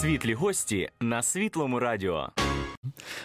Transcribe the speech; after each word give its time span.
Світлі 0.00 0.34
гості 0.34 0.88
на 1.00 1.22
світлому 1.22 1.78
радіо. 1.78 2.28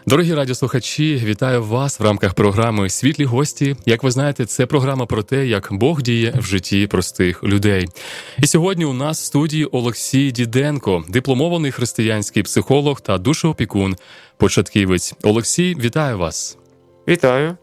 Дорогі 0.07 0.33
радіослухачі, 0.33 1.21
вітаю 1.25 1.63
вас 1.63 1.99
в 1.99 2.03
рамках 2.03 2.33
програми 2.33 2.89
Світлі 2.89 3.25
гості. 3.25 3.75
Як 3.85 4.03
ви 4.03 4.11
знаєте, 4.11 4.45
це 4.45 4.65
програма 4.65 5.05
про 5.05 5.23
те, 5.23 5.47
як 5.47 5.67
Бог 5.71 6.01
діє 6.01 6.33
в 6.37 6.43
житті 6.43 6.87
простих 6.87 7.43
людей. 7.43 7.87
І 8.39 8.47
сьогодні 8.47 8.85
у 8.85 8.93
нас 8.93 9.21
в 9.21 9.25
студії 9.25 9.65
Олексій 9.65 10.31
Діденко, 10.31 11.03
дипломований 11.09 11.71
християнський 11.71 12.43
психолог 12.43 13.01
та 13.01 13.17
душеопікун 13.17 13.95
початківець. 14.37 15.13
Олексій, 15.23 15.75
вітаю 15.79 16.17
вас. 16.17 16.57
Вітаю. 17.11 17.57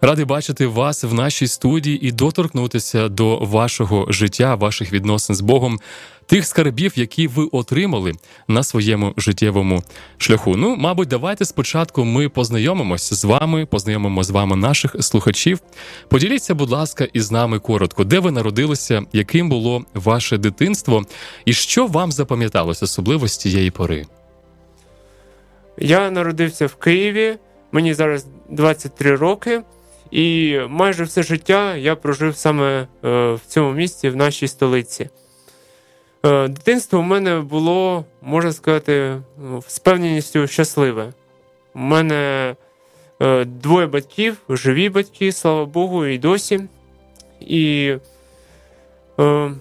Радий 0.00 0.24
бачити 0.24 0.66
вас 0.66 1.04
в 1.04 1.14
нашій 1.14 1.46
студії 1.46 2.06
і 2.06 2.12
доторкнутися 2.12 3.08
до 3.08 3.38
вашого 3.38 4.06
життя, 4.12 4.54
ваших 4.54 4.92
відносин 4.92 5.36
з 5.36 5.40
Богом, 5.40 5.80
тих 6.26 6.46
скарбів, 6.46 6.92
які 6.96 7.28
ви 7.28 7.48
отримали 7.52 8.12
на 8.48 8.62
своєму 8.62 9.14
життєвому 9.16 9.82
шляху. 10.18 10.56
Ну, 10.56 10.76
мабуть, 10.76 11.08
давайте 11.08 11.44
спочатку 11.44 12.04
ми 12.04 12.28
познайомимося 12.28 13.14
з 13.14 13.24
вами, 13.24 13.66
познайомимо 13.66 14.24
з 14.24 14.30
вами 14.30 14.56
наших 14.56 14.96
слухачів. 15.00 15.60
Поділіться, 16.08 16.54
будь 16.54 16.70
ласка, 16.70 17.08
із 17.12 17.30
нами 17.30 17.58
коротко, 17.58 18.04
де 18.04 18.18
ви 18.18 18.30
народилися, 18.30 19.02
яким 19.12 19.48
було 19.48 19.84
ваше 19.94 20.38
дитинство, 20.38 21.04
і 21.44 21.52
що 21.52 21.86
вам 21.86 22.12
запам'яталось 22.12 22.82
особливо 22.82 23.28
з 23.28 23.36
тієї 23.36 23.70
пори. 23.70 24.06
Я 25.78 26.10
народився 26.10 26.66
в 26.66 26.74
Києві, 26.74 27.36
мені 27.72 27.94
зараз 27.94 28.26
23 28.54 29.16
роки. 29.16 29.62
І 30.14 30.58
майже 30.68 31.04
все 31.04 31.22
життя 31.22 31.76
я 31.76 31.96
прожив 31.96 32.36
саме 32.36 32.80
е, 32.80 32.86
в 33.32 33.40
цьому 33.46 33.72
місці, 33.72 34.08
в 34.08 34.16
нашій 34.16 34.48
столиці. 34.48 35.08
Е, 36.26 36.48
дитинство 36.48 36.98
у 36.98 37.02
мене 37.02 37.40
було, 37.40 38.04
можна 38.22 38.52
сказати, 38.52 39.16
з 39.68 39.78
певністю 39.78 40.46
щасливе. 40.46 41.12
У 41.74 41.78
мене 41.78 42.54
е, 43.22 43.44
двоє 43.44 43.86
батьків, 43.86 44.36
живі 44.48 44.88
батьки, 44.88 45.32
слава 45.32 45.64
Богу, 45.64 46.06
і 46.06 46.18
досі. 46.18 46.60
І 47.40 47.94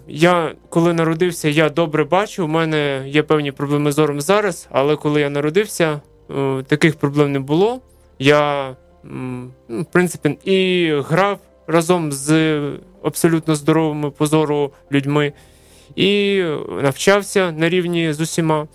я, 0.08 0.56
коли 0.70 0.94
народився, 0.94 1.50
я 1.50 1.70
добре 1.70 2.04
бачу. 2.04 2.46
У 2.46 2.48
мене 2.48 3.04
є 3.08 3.24
певні 3.24 3.52
проблеми 3.52 3.92
зором 3.92 4.22
зараз, 4.22 4.68
але 4.72 4.96
коли 4.96 5.22
я 5.22 5.30
народився, 5.30 6.02
таких 6.68 6.96
проблем 6.96 7.32
не 7.32 7.40
було. 7.40 7.82
Я 8.20 8.76
в 9.70 9.86
принципі, 9.92 10.38
і 10.46 10.92
грав 11.02 11.40
разом 11.68 12.12
з 12.12 12.60
абсолютно 13.04 13.56
здоровими 13.56 14.12
позору 14.12 14.72
людьми, 14.92 15.34
і 15.96 16.44
навчався 16.82 17.52
на 17.52 17.70
рівні 17.70 18.14
з 18.14 18.20
усіма. 18.22 18.68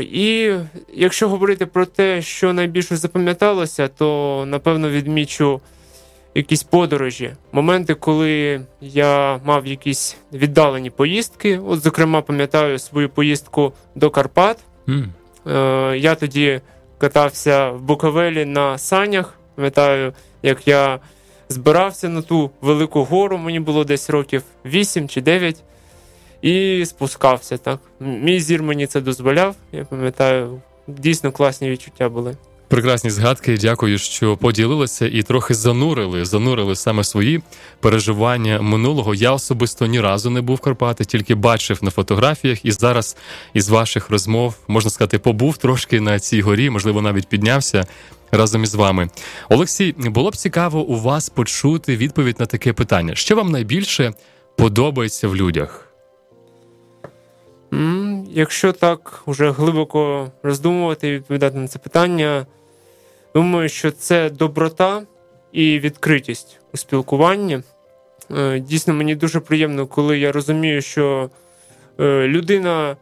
І 0.00 0.54
якщо 0.94 1.28
говорити 1.28 1.66
про 1.66 1.86
те, 1.86 2.22
що 2.22 2.52
найбільше 2.52 2.96
запам'яталося, 2.96 3.88
то 3.88 4.44
напевно 4.46 4.90
відмічу 4.90 5.60
якісь 6.34 6.62
подорожі, 6.62 7.34
моменти, 7.52 7.94
коли 7.94 8.60
я 8.80 9.40
мав 9.44 9.66
якісь 9.66 10.16
віддалені 10.32 10.90
поїздки. 10.90 11.60
От, 11.66 11.80
зокрема, 11.80 12.22
пам'ятаю 12.22 12.78
свою 12.78 13.08
поїздку 13.08 13.72
до 13.94 14.10
Карпат. 14.10 14.58
Mm. 14.88 15.94
Я 15.94 16.14
тоді 16.14 16.60
катався 17.02 17.70
в 17.70 17.82
Буковелі 17.82 18.44
на 18.44 18.78
санях. 18.78 19.34
Пам'ятаю, 19.54 20.12
як 20.42 20.68
я 20.68 21.00
збирався 21.48 22.08
на 22.08 22.22
ту 22.22 22.50
велику 22.60 23.04
гору, 23.04 23.38
мені 23.38 23.60
було 23.60 23.84
десь 23.84 24.10
років 24.10 24.42
8 24.64 25.08
чи 25.08 25.20
9, 25.20 25.62
і 26.42 26.84
спускався. 26.86 27.58
так. 27.58 27.80
Мій 28.00 28.40
зір 28.40 28.62
мені 28.62 28.86
це 28.86 29.00
дозволяв. 29.00 29.56
Я 29.72 29.84
пам'ятаю, 29.84 30.60
дійсно 30.86 31.32
класні 31.32 31.70
відчуття 31.70 32.08
були. 32.08 32.36
Прекрасні 32.72 33.10
згадки. 33.10 33.56
Дякую, 33.56 33.98
що 33.98 34.36
поділилися 34.36 35.06
і 35.06 35.22
трохи 35.22 35.54
занурили. 35.54 36.24
Занурили 36.24 36.76
саме 36.76 37.04
свої 37.04 37.42
переживання 37.80 38.62
минулого. 38.62 39.14
Я 39.14 39.32
особисто 39.32 39.86
ні 39.86 40.00
разу 40.00 40.30
не 40.30 40.40
був 40.40 40.56
в 40.56 40.60
Карпати, 40.60 41.04
тільки 41.04 41.34
бачив 41.34 41.78
на 41.82 41.90
фотографіях. 41.90 42.64
І 42.64 42.72
зараз 42.72 43.16
із 43.54 43.68
ваших 43.68 44.10
розмов 44.10 44.54
можна 44.68 44.90
сказати, 44.90 45.18
побув 45.18 45.56
трошки 45.56 46.00
на 46.00 46.18
цій 46.18 46.40
горі, 46.40 46.70
можливо, 46.70 47.02
навіть 47.02 47.28
піднявся 47.28 47.86
разом 48.30 48.62
із 48.62 48.74
вами. 48.74 49.10
Олексій, 49.48 49.94
було 49.98 50.30
б 50.30 50.36
цікаво 50.36 50.80
у 50.80 51.00
вас 51.00 51.28
почути 51.28 51.96
відповідь 51.96 52.40
на 52.40 52.46
таке 52.46 52.72
питання: 52.72 53.14
що 53.14 53.36
вам 53.36 53.50
найбільше 53.50 54.12
подобається 54.56 55.28
в 55.28 55.36
людях? 55.36 55.88
Якщо 58.30 58.72
так 58.72 59.22
уже 59.26 59.50
глибоко 59.50 60.30
роздумувати 60.42 61.08
і 61.08 61.12
відповідати 61.12 61.58
на 61.58 61.68
це 61.68 61.78
питання. 61.78 62.46
Думаю, 63.34 63.68
що 63.68 63.90
це 63.90 64.30
доброта 64.30 65.02
і 65.52 65.78
відкритість 65.78 66.60
у 66.74 66.76
спілкуванні. 66.76 67.60
Е, 68.30 68.60
дійсно, 68.60 68.94
мені 68.94 69.14
дуже 69.14 69.40
приємно, 69.40 69.86
коли 69.86 70.18
я 70.18 70.32
розумію, 70.32 70.82
що 70.82 71.30
е, 72.00 72.28
людина 72.28 72.96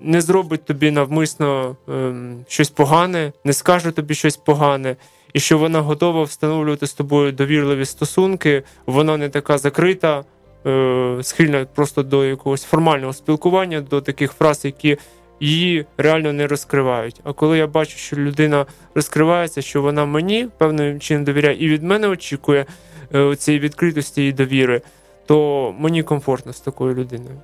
не 0.00 0.20
зробить 0.20 0.64
тобі 0.64 0.90
навмисно 0.90 1.76
ем, 1.88 2.44
щось 2.48 2.70
погане, 2.70 3.32
не 3.44 3.52
скаже 3.52 3.90
тобі 3.90 4.14
щось 4.14 4.36
погане, 4.36 4.96
і 5.32 5.40
що 5.40 5.58
вона 5.58 5.80
готова 5.80 6.22
встановлювати 6.22 6.86
з 6.86 6.94
тобою 6.94 7.32
довірливі 7.32 7.84
стосунки, 7.84 8.62
вона 8.86 9.16
не 9.16 9.28
така 9.28 9.58
закрита, 9.58 10.24
е, 10.66 11.18
схильна 11.22 11.66
просто 11.74 12.02
до 12.02 12.24
якогось 12.24 12.64
формального 12.64 13.12
спілкування, 13.12 13.80
до 13.80 14.00
таких 14.00 14.32
фраз, 14.32 14.64
які 14.64 14.98
її 15.40 15.86
реально 15.96 16.32
не 16.32 16.46
розкривають. 16.46 17.20
А 17.24 17.32
коли 17.32 17.58
я 17.58 17.66
бачу, 17.66 17.98
що 17.98 18.16
людина 18.16 18.66
розкривається, 18.94 19.62
що 19.62 19.82
вона 19.82 20.06
мені 20.06 20.48
певним 20.58 21.00
чином 21.00 21.24
довіряє 21.24 21.64
і 21.64 21.68
від 21.68 21.82
мене 21.82 22.08
очікує 22.08 22.66
е, 23.14 23.36
цієї 23.36 23.60
відкритості 23.60 24.28
і 24.28 24.32
довіри, 24.32 24.82
то 25.26 25.74
мені 25.78 26.02
комфортно 26.02 26.52
з 26.52 26.60
такою 26.60 26.94
людиною. 26.94 27.40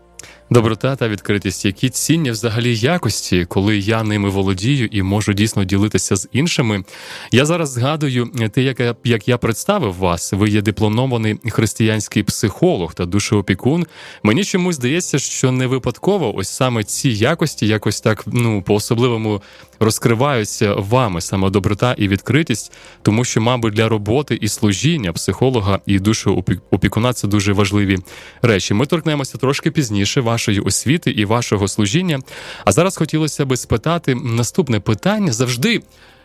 Доброта 0.53 0.97
та 0.97 1.09
відкритість, 1.09 1.65
які 1.65 1.91
цінні 1.91 2.31
взагалі 2.31 2.77
якості, 2.77 3.45
коли 3.45 3.79
я 3.79 4.03
ними 4.03 4.29
володію 4.29 4.89
і 4.93 5.03
можу 5.03 5.33
дійсно 5.33 5.65
ділитися 5.65 6.17
з 6.17 6.29
іншими. 6.33 6.85
Я 7.31 7.45
зараз 7.47 7.71
згадую 7.71 8.31
те, 8.53 8.63
як 8.63 8.81
я, 8.81 8.95
як 9.05 9.29
я 9.29 9.39
представив 9.39 9.95
вас. 9.95 10.33
Ви 10.33 10.51
є 10.51 10.63
дипломований 10.63 11.39
християнський 11.51 12.23
психолог 12.23 12.95
та 12.95 13.07
душеопікун. 13.07 13.87
Мені 14.23 14.45
чомусь 14.45 14.77
здається, 14.77 15.19
що 15.19 15.53
не 15.53 15.67
випадково 15.67 16.37
ось 16.37 16.49
саме 16.49 16.85
ці 16.85 17.09
якості, 17.09 17.67
якось 17.67 18.01
так 18.01 18.25
ну 18.27 18.63
по 18.63 18.75
особливому 18.75 19.43
розкриваються 19.83 20.75
вами 20.75 21.21
саме 21.21 21.51
доброта 21.51 21.95
і 21.99 22.09
відкритість, 22.09 22.73
тому 23.03 23.25
що, 23.25 23.41
мабуть, 23.41 23.75
для 23.75 23.89
роботи 23.89 24.39
і 24.41 24.49
служіння 24.49 25.13
психолога 25.13 25.81
і 25.87 25.99
душеопікуна 25.99 27.13
це 27.13 27.29
дуже 27.29 27.53
важливі 27.53 27.99
речі. 28.43 28.75
Ми 28.75 28.87
торкнемося 28.87 29.39
трошки 29.39 29.71
пізніше 29.71 30.21
вашої 30.43 30.61
освіти 30.61 31.11
і 31.11 31.25
вашого 31.25 31.69
служіння. 31.69 32.21
А 32.65 32.73
зараз 32.73 32.97
хотілося 32.97 33.45
би 33.45 33.57
спитати 33.57 34.15
наступне 34.15 34.81
питання 34.81 35.33
завжди. 35.33 35.83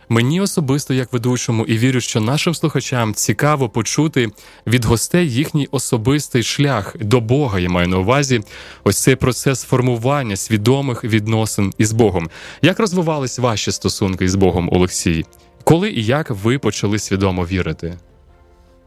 Мені 0.10 0.42
особисто, 0.42 0.94
як 0.94 1.14
ведучому, 1.14 1.66
і 1.66 1.78
вірю, 1.78 2.02
що 2.02 2.22
нашим 2.22 2.56
слухачам 2.56 3.14
цікаво 3.14 3.70
почути 3.70 4.30
від 4.68 4.86
гостей 4.86 5.32
їхній 5.32 5.68
особистий 5.72 6.44
шлях 6.44 6.96
до 7.00 7.22
Бога. 7.22 7.60
Я 7.60 7.70
маю 7.70 7.88
на 7.88 7.98
увазі 7.98 8.42
ось 8.84 9.04
цей 9.04 9.16
процес 9.16 9.64
формування 9.64 10.36
свідомих 10.36 11.04
відносин 11.04 11.74
із 11.78 11.92
Богом. 11.92 12.30
Як 12.62 12.80
розвивались 12.80 13.40
ваші 13.40 13.72
стосунки 13.72 14.30
з 14.30 14.36
Богом, 14.36 14.70
Олексій? 14.72 15.26
Коли 15.64 15.92
і 15.92 16.06
як 16.06 16.30
ви 16.30 16.60
почали 16.60 17.00
свідомо 17.00 17.46
вірити? 17.46 17.98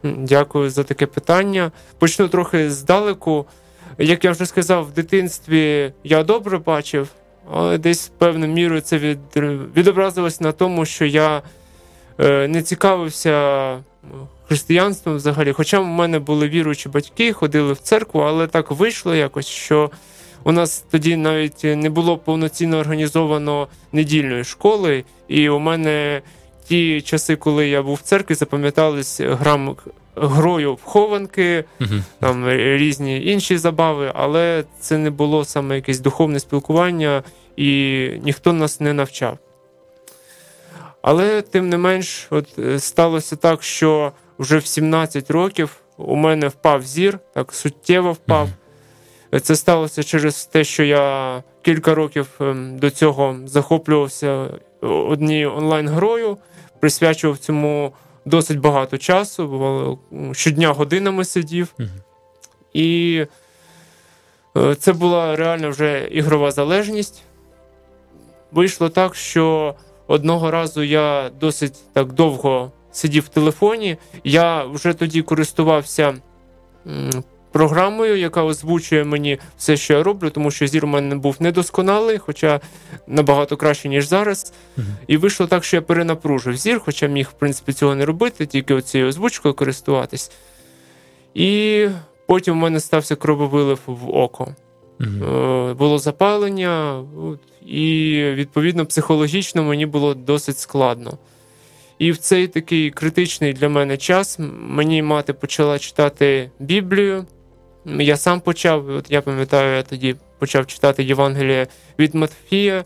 Дякую 0.02 0.70
за 0.70 0.84
таке 0.84 1.06
питання. 1.06 1.72
Почну 1.98 2.28
трохи 2.28 2.70
здалеку. 2.70 3.46
Як 3.98 4.24
я 4.24 4.30
вже 4.30 4.46
сказав, 4.46 4.84
в 4.84 4.92
дитинстві 4.92 5.92
я 6.04 6.22
добре 6.22 6.58
бачив, 6.58 7.08
але 7.52 7.78
десь 7.78 8.08
певною 8.18 8.52
мірою 8.52 8.80
це 8.80 8.98
від, 8.98 9.18
відобразилось 9.76 10.40
на 10.40 10.52
тому, 10.52 10.84
що 10.84 11.04
я 11.04 11.42
е, 12.20 12.48
не 12.48 12.62
цікавився 12.62 13.78
християнством 14.48 15.16
взагалі. 15.16 15.52
Хоча 15.52 15.80
в 15.80 15.86
мене 15.86 16.18
були 16.18 16.48
віруючі 16.48 16.88
батьки, 16.88 17.32
ходили 17.32 17.72
в 17.72 17.78
церкву, 17.78 18.20
але 18.20 18.46
так 18.46 18.70
вийшло 18.70 19.14
якось, 19.14 19.46
що 19.46 19.90
у 20.44 20.52
нас 20.52 20.84
тоді 20.90 21.16
навіть 21.16 21.64
не 21.64 21.90
було 21.90 22.18
повноцінно 22.18 22.78
організовано 22.78 23.68
недільної 23.92 24.44
школи, 24.44 25.04
і 25.28 25.48
у 25.48 25.58
мене 25.58 26.22
ті 26.68 27.00
часи, 27.00 27.36
коли 27.36 27.68
я 27.68 27.82
був 27.82 27.94
в 27.94 28.02
церкві, 28.02 28.34
запам'ятались 28.34 29.20
грам 29.20 29.76
грою 30.16 30.74
в 30.74 30.82
хованки, 30.82 31.64
uh-huh. 31.80 32.02
там 32.18 32.48
різні 32.50 33.24
інші 33.24 33.58
забави, 33.58 34.12
але 34.14 34.64
це 34.80 34.98
не 34.98 35.10
було 35.10 35.44
саме 35.44 35.74
якесь 35.74 36.00
духовне 36.00 36.40
спілкування, 36.40 37.22
і 37.56 38.00
ніхто 38.22 38.52
нас 38.52 38.80
не 38.80 38.92
навчав. 38.92 39.38
Але 41.02 41.42
тим 41.42 41.68
не 41.68 41.78
менш, 41.78 42.26
от 42.30 42.58
е, 42.58 42.78
сталося 42.78 43.36
так, 43.36 43.62
що 43.62 44.12
вже 44.38 44.58
в 44.58 44.66
17 44.66 45.30
років 45.30 45.76
у 45.96 46.16
мене 46.16 46.48
впав 46.48 46.82
зір, 46.82 47.18
так 47.34 47.52
суттєво 47.52 48.12
впав. 48.12 48.48
Це 49.42 49.56
сталося 49.56 50.02
через 50.02 50.44
те, 50.44 50.64
що 50.64 50.84
я 50.84 51.42
кілька 51.62 51.94
років 51.94 52.28
ем, 52.40 52.78
до 52.78 52.90
цього 52.90 53.36
захоплювався 53.46 54.48
однією 54.80 55.56
онлайн-грою, 55.56 56.36
присвячував 56.80 57.38
цьому 57.38 57.92
досить 58.24 58.60
багато 58.60 58.98
часу. 58.98 59.48
Бувало, 59.48 59.98
щодня 60.32 60.68
годинами 60.68 61.24
сидів. 61.24 61.74
І 62.72 63.26
е, 64.56 64.74
це 64.74 64.92
була 64.92 65.36
реально 65.36 65.70
вже 65.70 66.08
ігрова 66.10 66.50
залежність. 66.50 67.22
Вийшло 68.52 68.88
так, 68.88 69.14
що 69.14 69.74
одного 70.06 70.50
разу 70.50 70.82
я 70.82 71.30
досить 71.40 71.78
так 71.92 72.12
довго 72.12 72.72
сидів 72.92 73.22
в 73.22 73.28
телефоні. 73.28 73.96
Я 74.24 74.64
вже 74.64 74.94
тоді 74.94 75.22
користувався 75.22 76.14
програмою, 77.52 78.16
яка 78.16 78.44
озвучує 78.44 79.04
мені 79.04 79.38
все, 79.58 79.76
що 79.76 79.94
я 79.94 80.02
роблю, 80.02 80.30
тому 80.30 80.50
що 80.50 80.66
зір 80.66 80.84
у 80.84 80.88
мене 80.88 81.14
був 81.14 81.36
недосконалий, 81.40 82.18
хоча 82.18 82.60
набагато 83.06 83.56
краще, 83.56 83.88
ніж 83.88 84.08
зараз. 84.08 84.52
Uh-huh. 84.78 84.84
І 85.06 85.16
вийшло 85.16 85.46
так, 85.46 85.64
що 85.64 85.76
я 85.76 85.82
перенапружив 85.82 86.56
зір, 86.56 86.80
хоча 86.84 87.06
міг, 87.06 87.28
в 87.28 87.38
принципі, 87.38 87.72
цього 87.72 87.94
не 87.94 88.04
робити, 88.04 88.46
тільки 88.46 88.74
оцією 88.74 89.08
озвучкою 89.08 89.54
користуватись. 89.54 90.30
І 91.34 91.86
потім 92.26 92.58
у 92.58 92.60
мене 92.60 92.80
стався 92.80 93.16
крововилив 93.16 93.80
в 93.86 94.08
око. 94.08 94.54
Uh-huh. 95.00 95.74
Було 95.74 95.98
запалення, 95.98 97.04
і 97.66 98.22
відповідно 98.34 98.86
психологічно 98.86 99.62
мені 99.62 99.86
було 99.86 100.14
досить 100.14 100.58
складно. 100.58 101.18
І 101.98 102.12
в 102.12 102.18
цей 102.18 102.48
такий 102.48 102.90
критичний 102.90 103.52
для 103.52 103.68
мене 103.68 103.96
час 103.96 104.38
мені 104.60 105.02
мати 105.02 105.32
почала 105.32 105.78
читати 105.78 106.50
Біблію. 106.58 107.26
Я 107.84 108.16
сам 108.16 108.40
почав, 108.40 108.90
от 108.90 109.10
я 109.10 109.22
пам'ятаю, 109.22 109.76
я 109.76 109.82
тоді 109.82 110.16
почав 110.38 110.66
читати 110.66 111.04
Євангеліє 111.04 111.66
від 111.98 112.14
Матфія. 112.14 112.84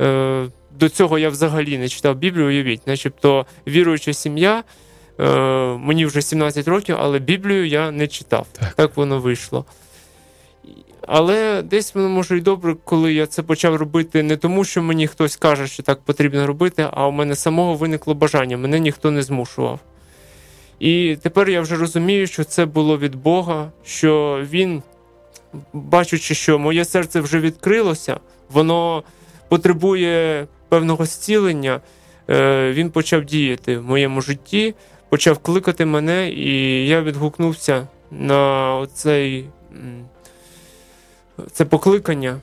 Е, 0.00 0.46
до 0.70 0.88
цього 0.88 1.18
я 1.18 1.28
взагалі 1.28 1.78
не 1.78 1.88
читав 1.88 2.16
Біблію, 2.16 2.46
уявіть, 2.46 2.86
начебто 2.86 3.46
віруюча 3.66 4.12
сім'я. 4.12 4.64
Е, 5.20 5.24
мені 5.78 6.06
вже 6.06 6.22
17 6.22 6.68
років, 6.68 6.96
але 6.98 7.18
Біблію 7.18 7.66
я 7.66 7.90
не 7.90 8.08
читав. 8.08 8.46
Так, 8.52 8.74
так 8.74 8.96
воно 8.96 9.18
вийшло. 9.20 9.64
Але 11.06 11.62
десь 11.62 11.94
воно 11.94 12.08
може 12.08 12.38
й 12.38 12.40
добре, 12.40 12.76
коли 12.84 13.12
я 13.14 13.26
це 13.26 13.42
почав 13.42 13.76
робити 13.76 14.22
не 14.22 14.36
тому, 14.36 14.64
що 14.64 14.82
мені 14.82 15.06
хтось 15.06 15.36
каже, 15.36 15.66
що 15.66 15.82
так 15.82 16.00
потрібно 16.00 16.46
робити, 16.46 16.88
а 16.90 17.06
у 17.06 17.12
мене 17.12 17.34
самого 17.36 17.74
виникло 17.74 18.14
бажання, 18.14 18.56
мене 18.56 18.80
ніхто 18.80 19.10
не 19.10 19.22
змушував. 19.22 19.80
І 20.80 21.16
тепер 21.22 21.48
я 21.48 21.60
вже 21.60 21.76
розумію, 21.76 22.26
що 22.26 22.44
це 22.44 22.66
було 22.66 22.98
від 22.98 23.14
Бога, 23.14 23.72
що 23.84 24.42
він, 24.50 24.82
бачучи, 25.72 26.34
що 26.34 26.58
моє 26.58 26.84
серце 26.84 27.20
вже 27.20 27.40
відкрилося, 27.40 28.20
воно 28.50 29.02
потребує 29.48 30.46
певного 30.68 31.04
зцілення, 31.04 31.80
е, 32.30 32.72
він 32.72 32.90
почав 32.90 33.24
діяти 33.24 33.78
в 33.78 33.84
моєму 33.84 34.20
житті, 34.20 34.74
почав 35.08 35.38
кликати 35.38 35.86
мене, 35.86 36.30
і 36.30 36.86
я 36.86 37.02
відгукнувся 37.02 37.88
на 38.10 38.86
цей 38.94 39.44
це 41.52 41.64
покликання. 41.64 42.40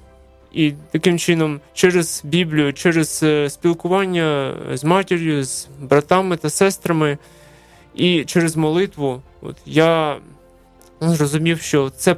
І 0.53 0.73
таким 0.91 1.19
чином, 1.19 1.59
через 1.73 2.21
Біблію, 2.25 2.73
через 2.73 3.19
е, 3.23 3.49
спілкування 3.49 4.53
з 4.73 4.83
матір'ю, 4.83 5.43
з 5.43 5.67
братами 5.79 6.37
та 6.37 6.49
сестрами, 6.49 7.17
і 7.95 8.25
через 8.25 8.56
молитву, 8.56 9.21
от 9.42 9.56
я 9.65 10.18
зрозумів, 11.01 11.62
що 11.62 11.89
це 11.89 12.13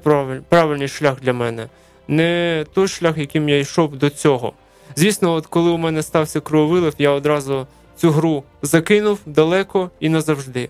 правильний 0.49 0.87
шлях 0.87 1.21
для 1.21 1.33
мене, 1.33 1.67
не 2.07 2.65
той 2.73 2.87
шлях, 2.87 3.17
яким 3.17 3.49
я 3.49 3.59
йшов 3.59 3.95
до 3.95 4.09
цього. 4.09 4.53
Звісно, 4.95 5.33
от 5.33 5.47
коли 5.47 5.71
у 5.71 5.77
мене 5.77 6.03
стався 6.03 6.39
крововилив, 6.39 6.93
я 6.97 7.11
одразу 7.11 7.67
цю 7.97 8.11
гру 8.11 8.43
закинув 8.61 9.19
далеко 9.25 9.91
і 9.99 10.09
назавжди 10.09 10.69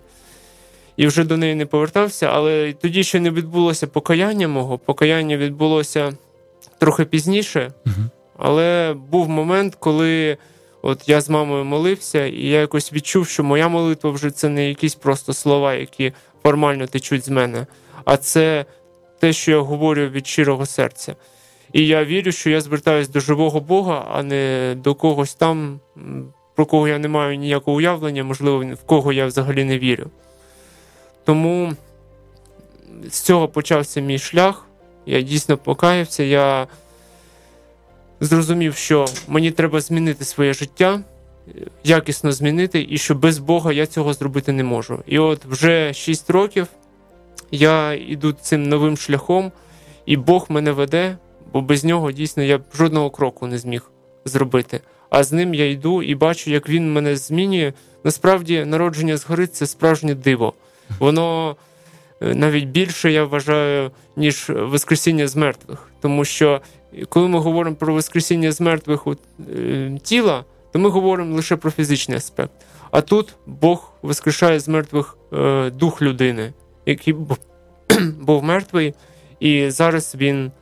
і 0.98 1.06
вже 1.06 1.24
до 1.24 1.36
неї 1.36 1.54
не 1.54 1.66
повертався. 1.66 2.26
Але 2.26 2.72
тоді 2.72 3.04
ще 3.04 3.20
не 3.20 3.30
відбулося 3.30 3.86
покаяння 3.86 4.48
мого. 4.48 4.78
Покаяння 4.78 5.36
відбулося 5.36 6.12
трохи 6.78 7.04
пізніше, 7.04 7.72
але 8.38 8.96
був 9.10 9.28
момент, 9.28 9.74
коли 9.74 10.36
от 10.82 11.08
я 11.08 11.20
з 11.20 11.30
мамою 11.30 11.64
молився, 11.64 12.26
і 12.26 12.42
я 12.42 12.60
якось 12.60 12.92
відчув, 12.92 13.28
що 13.28 13.44
моя 13.44 13.68
молитва 13.68 14.10
вже 14.10 14.30
це 14.30 14.48
не 14.48 14.68
якісь 14.68 14.94
просто 14.94 15.32
слова, 15.32 15.74
які 15.74 16.12
формально 16.42 16.86
течуть 16.86 17.24
з 17.24 17.28
мене, 17.28 17.66
а 18.04 18.16
це 18.16 18.64
те, 19.18 19.32
що 19.32 19.50
я 19.50 19.58
говорю 19.58 20.08
від 20.08 20.26
щирого 20.26 20.66
серця. 20.66 21.16
І 21.72 21.86
я 21.86 22.04
вірю, 22.04 22.32
що 22.32 22.50
я 22.50 22.60
звертаюся 22.60 23.12
до 23.12 23.20
живого 23.20 23.60
Бога, 23.60 24.06
а 24.10 24.22
не 24.22 24.74
до 24.78 24.94
когось 24.94 25.34
там, 25.34 25.80
про 26.54 26.66
кого 26.66 26.88
я 26.88 26.98
не 26.98 27.08
маю 27.08 27.36
ніякого 27.36 27.76
уявлення, 27.76 28.24
можливо, 28.24 28.74
в 28.74 28.86
кого 28.86 29.12
я 29.12 29.26
взагалі 29.26 29.64
не 29.64 29.78
вірю. 29.78 30.10
Тому 31.24 31.76
з 33.10 33.20
цього 33.20 33.48
почався 33.48 34.00
мій 34.00 34.18
шлях. 34.18 34.66
Я 35.06 35.20
дійсно 35.20 35.56
покаявся. 35.56 36.22
Я 36.22 36.66
зрозумів, 38.20 38.74
що 38.74 39.06
мені 39.28 39.50
треба 39.50 39.80
змінити 39.80 40.24
своє 40.24 40.54
життя, 40.54 41.00
якісно 41.84 42.32
змінити, 42.32 42.86
і 42.90 42.98
що 42.98 43.14
без 43.14 43.38
Бога 43.38 43.72
я 43.72 43.86
цього 43.86 44.14
зробити 44.14 44.52
не 44.52 44.64
можу. 44.64 45.02
І 45.06 45.18
от 45.18 45.44
вже 45.44 45.94
6 45.94 46.30
років 46.30 46.66
я 47.50 47.92
йду 47.92 48.32
цим 48.32 48.68
новим 48.68 48.96
шляхом, 48.96 49.52
і 50.06 50.16
Бог 50.16 50.46
мене 50.48 50.72
веде, 50.72 51.16
бо 51.52 51.60
без 51.60 51.84
нього 51.84 52.12
дійсно 52.12 52.42
я 52.42 52.58
б 52.58 52.62
жодного 52.74 53.10
кроку 53.10 53.46
не 53.46 53.58
зміг 53.58 53.90
зробити. 54.24 54.80
А 55.10 55.24
з 55.24 55.32
ним 55.32 55.54
я 55.54 55.70
йду 55.70 56.02
і 56.02 56.14
бачу, 56.14 56.50
як 56.50 56.68
він 56.68 56.92
мене 56.92 57.16
змінює. 57.16 57.72
Насправді, 58.04 58.64
народження 58.64 59.16
згори 59.16 59.46
це 59.46 59.66
справжнє 59.66 60.14
диво 60.14 60.54
воно 60.98 61.56
е, 62.22 62.34
навіть 62.34 62.64
більше, 62.64 63.12
я 63.12 63.24
вважаю, 63.24 63.90
ніж 64.16 64.48
Воскресіння 64.48 65.28
з 65.28 65.36
мертвих. 65.36 65.90
Тому 66.00 66.24
що 66.24 66.60
коли 67.08 67.28
ми 67.28 67.38
говоримо 67.38 67.76
про 67.76 67.94
Воскресіння 67.94 68.52
з 68.52 68.60
мертвих 68.60 69.06
е, 69.56 69.98
тіла, 70.02 70.44
то 70.72 70.78
ми 70.78 70.88
говоримо 70.90 71.36
лише 71.36 71.56
про 71.56 71.70
фізичний 71.70 72.16
аспект. 72.16 72.52
А 72.90 73.00
тут 73.00 73.34
Бог 73.46 73.92
воскрешає 74.02 74.60
з 74.60 74.68
мертвих 74.68 75.16
е, 75.32 75.70
дух 75.70 76.02
людини, 76.02 76.52
який 76.86 77.14
був 78.20 78.44
мертвий, 78.44 78.94
і 79.40 79.70
зараз 79.70 80.14
він 80.18 80.52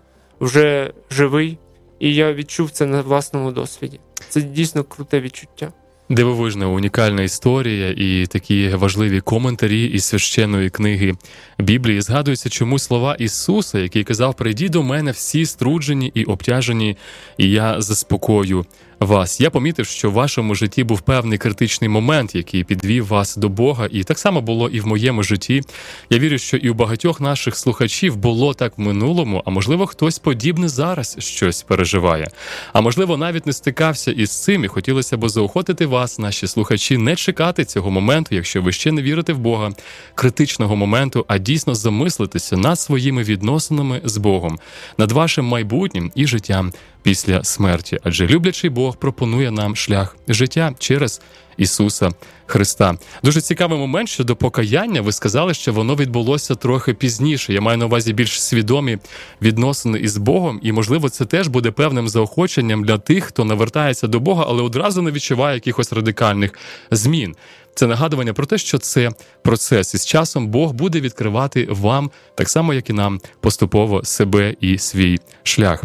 вже 0.40 0.92
живий, 1.10 1.58
і 1.98 2.14
я 2.14 2.32
відчув 2.32 2.70
це 2.70 2.86
на 2.86 3.00
власному 3.00 3.52
досвіді. 3.52 4.00
Це 4.28 4.40
дійсно 4.40 4.84
круте 4.84 5.20
відчуття. 5.20 5.72
Дивовижна 6.08 6.68
унікальна 6.68 7.22
історія 7.22 7.94
і 7.96 8.26
такі 8.26 8.68
важливі 8.68 9.20
коментарі 9.20 9.84
із 9.84 10.04
священної 10.04 10.70
книги 10.70 11.14
Біблії. 11.58 12.00
Згадуються 12.00 12.48
чому 12.48 12.78
слова 12.78 13.14
Ісуса, 13.18 13.78
який 13.78 14.04
казав: 14.04 14.34
Прийдіть 14.34 14.72
до 14.72 14.82
мене 14.82 15.10
всі 15.10 15.46
струджені 15.46 16.10
і 16.14 16.24
обтяжені, 16.24 16.96
і 17.38 17.50
я 17.50 17.80
заспокою 17.80 18.66
вас. 19.00 19.40
Я 19.40 19.50
помітив, 19.50 19.86
що 19.86 20.10
в 20.10 20.12
вашому 20.12 20.54
житті 20.54 20.84
був 20.84 21.00
певний 21.00 21.38
критичний 21.38 21.90
момент, 21.90 22.34
який 22.34 22.64
підвів 22.64 23.06
вас 23.06 23.36
до 23.36 23.48
Бога, 23.48 23.88
і 23.90 24.04
так 24.04 24.18
само 24.18 24.40
було 24.40 24.68
і 24.68 24.80
в 24.80 24.86
моєму 24.86 25.22
житті. 25.22 25.62
Я 26.10 26.18
вірю, 26.18 26.38
що 26.38 26.56
і 26.56 26.70
у 26.70 26.74
багатьох 26.74 27.20
наших 27.20 27.56
слухачів 27.56 28.16
було 28.16 28.54
так 28.54 28.78
в 28.78 28.80
минулому, 28.80 29.42
а 29.44 29.50
можливо, 29.50 29.86
хтось 29.86 30.18
подібне 30.18 30.68
зараз 30.68 31.16
щось 31.18 31.62
переживає. 31.62 32.28
А 32.72 32.80
можливо, 32.80 33.16
навіть 33.16 33.46
не 33.46 33.52
стикався 33.52 34.10
із 34.10 34.42
цим, 34.42 34.64
і 34.64 34.68
хотілося 34.68 35.16
б 35.16 35.28
заохотити 35.28 35.86
вас, 35.86 36.18
наші 36.18 36.46
слухачі, 36.46 36.98
не 36.98 37.16
чекати 37.16 37.64
цього 37.64 37.90
моменту, 37.90 38.34
якщо 38.34 38.62
ви 38.62 38.72
ще 38.72 38.92
не 38.92 39.02
вірите 39.02 39.32
в 39.32 39.38
Бога, 39.38 39.72
критичного 40.14 40.76
моменту, 40.76 41.24
а 41.28 41.38
дійсно 41.38 41.74
замислитися 41.74 42.56
над 42.56 42.80
своїми 42.80 43.22
відносинами 43.22 44.00
з 44.04 44.16
Богом, 44.16 44.58
над 44.98 45.12
вашим 45.12 45.44
майбутнім 45.44 46.12
і 46.14 46.26
життям 46.26 46.72
після 47.06 47.44
смерті, 47.44 47.98
адже 48.02 48.26
люблячий 48.26 48.70
Бог 48.70 48.96
пропонує 48.96 49.50
нам 49.50 49.76
шлях 49.76 50.16
життя 50.28 50.74
через 50.78 51.20
Ісуса 51.56 52.10
Христа. 52.46 52.94
Дуже 53.22 53.40
цікавий 53.40 53.78
момент 53.78 54.08
щодо 54.08 54.36
покаяння. 54.36 55.00
Ви 55.00 55.12
сказали, 55.12 55.54
що 55.54 55.72
воно 55.72 55.94
відбулося 55.94 56.54
трохи 56.54 56.94
пізніше. 56.94 57.52
Я 57.52 57.60
маю 57.60 57.78
на 57.78 57.86
увазі 57.86 58.12
більш 58.12 58.42
свідомі 58.42 58.98
відносини 59.42 59.98
із 59.98 60.16
Богом, 60.16 60.60
і 60.62 60.72
можливо, 60.72 61.08
це 61.08 61.24
теж 61.24 61.48
буде 61.48 61.70
певним 61.70 62.08
заохоченням 62.08 62.84
для 62.84 62.98
тих, 62.98 63.24
хто 63.24 63.44
навертається 63.44 64.06
до 64.06 64.20
Бога, 64.20 64.44
але 64.48 64.62
одразу 64.62 65.02
не 65.02 65.10
відчуває 65.10 65.54
якихось 65.54 65.92
радикальних 65.92 66.58
змін. 66.90 67.36
Це 67.74 67.86
нагадування 67.86 68.32
про 68.32 68.46
те, 68.46 68.58
що 68.58 68.78
це 68.78 69.10
процес, 69.42 69.94
і 69.94 69.98
з 69.98 70.06
часом 70.06 70.48
Бог 70.48 70.72
буде 70.72 71.00
відкривати 71.00 71.66
вам 71.70 72.10
так 72.34 72.48
само, 72.48 72.74
як 72.74 72.90
і 72.90 72.92
нам, 72.92 73.20
поступово 73.40 74.04
себе 74.04 74.54
і 74.60 74.78
свій 74.78 75.18
шлях. 75.42 75.84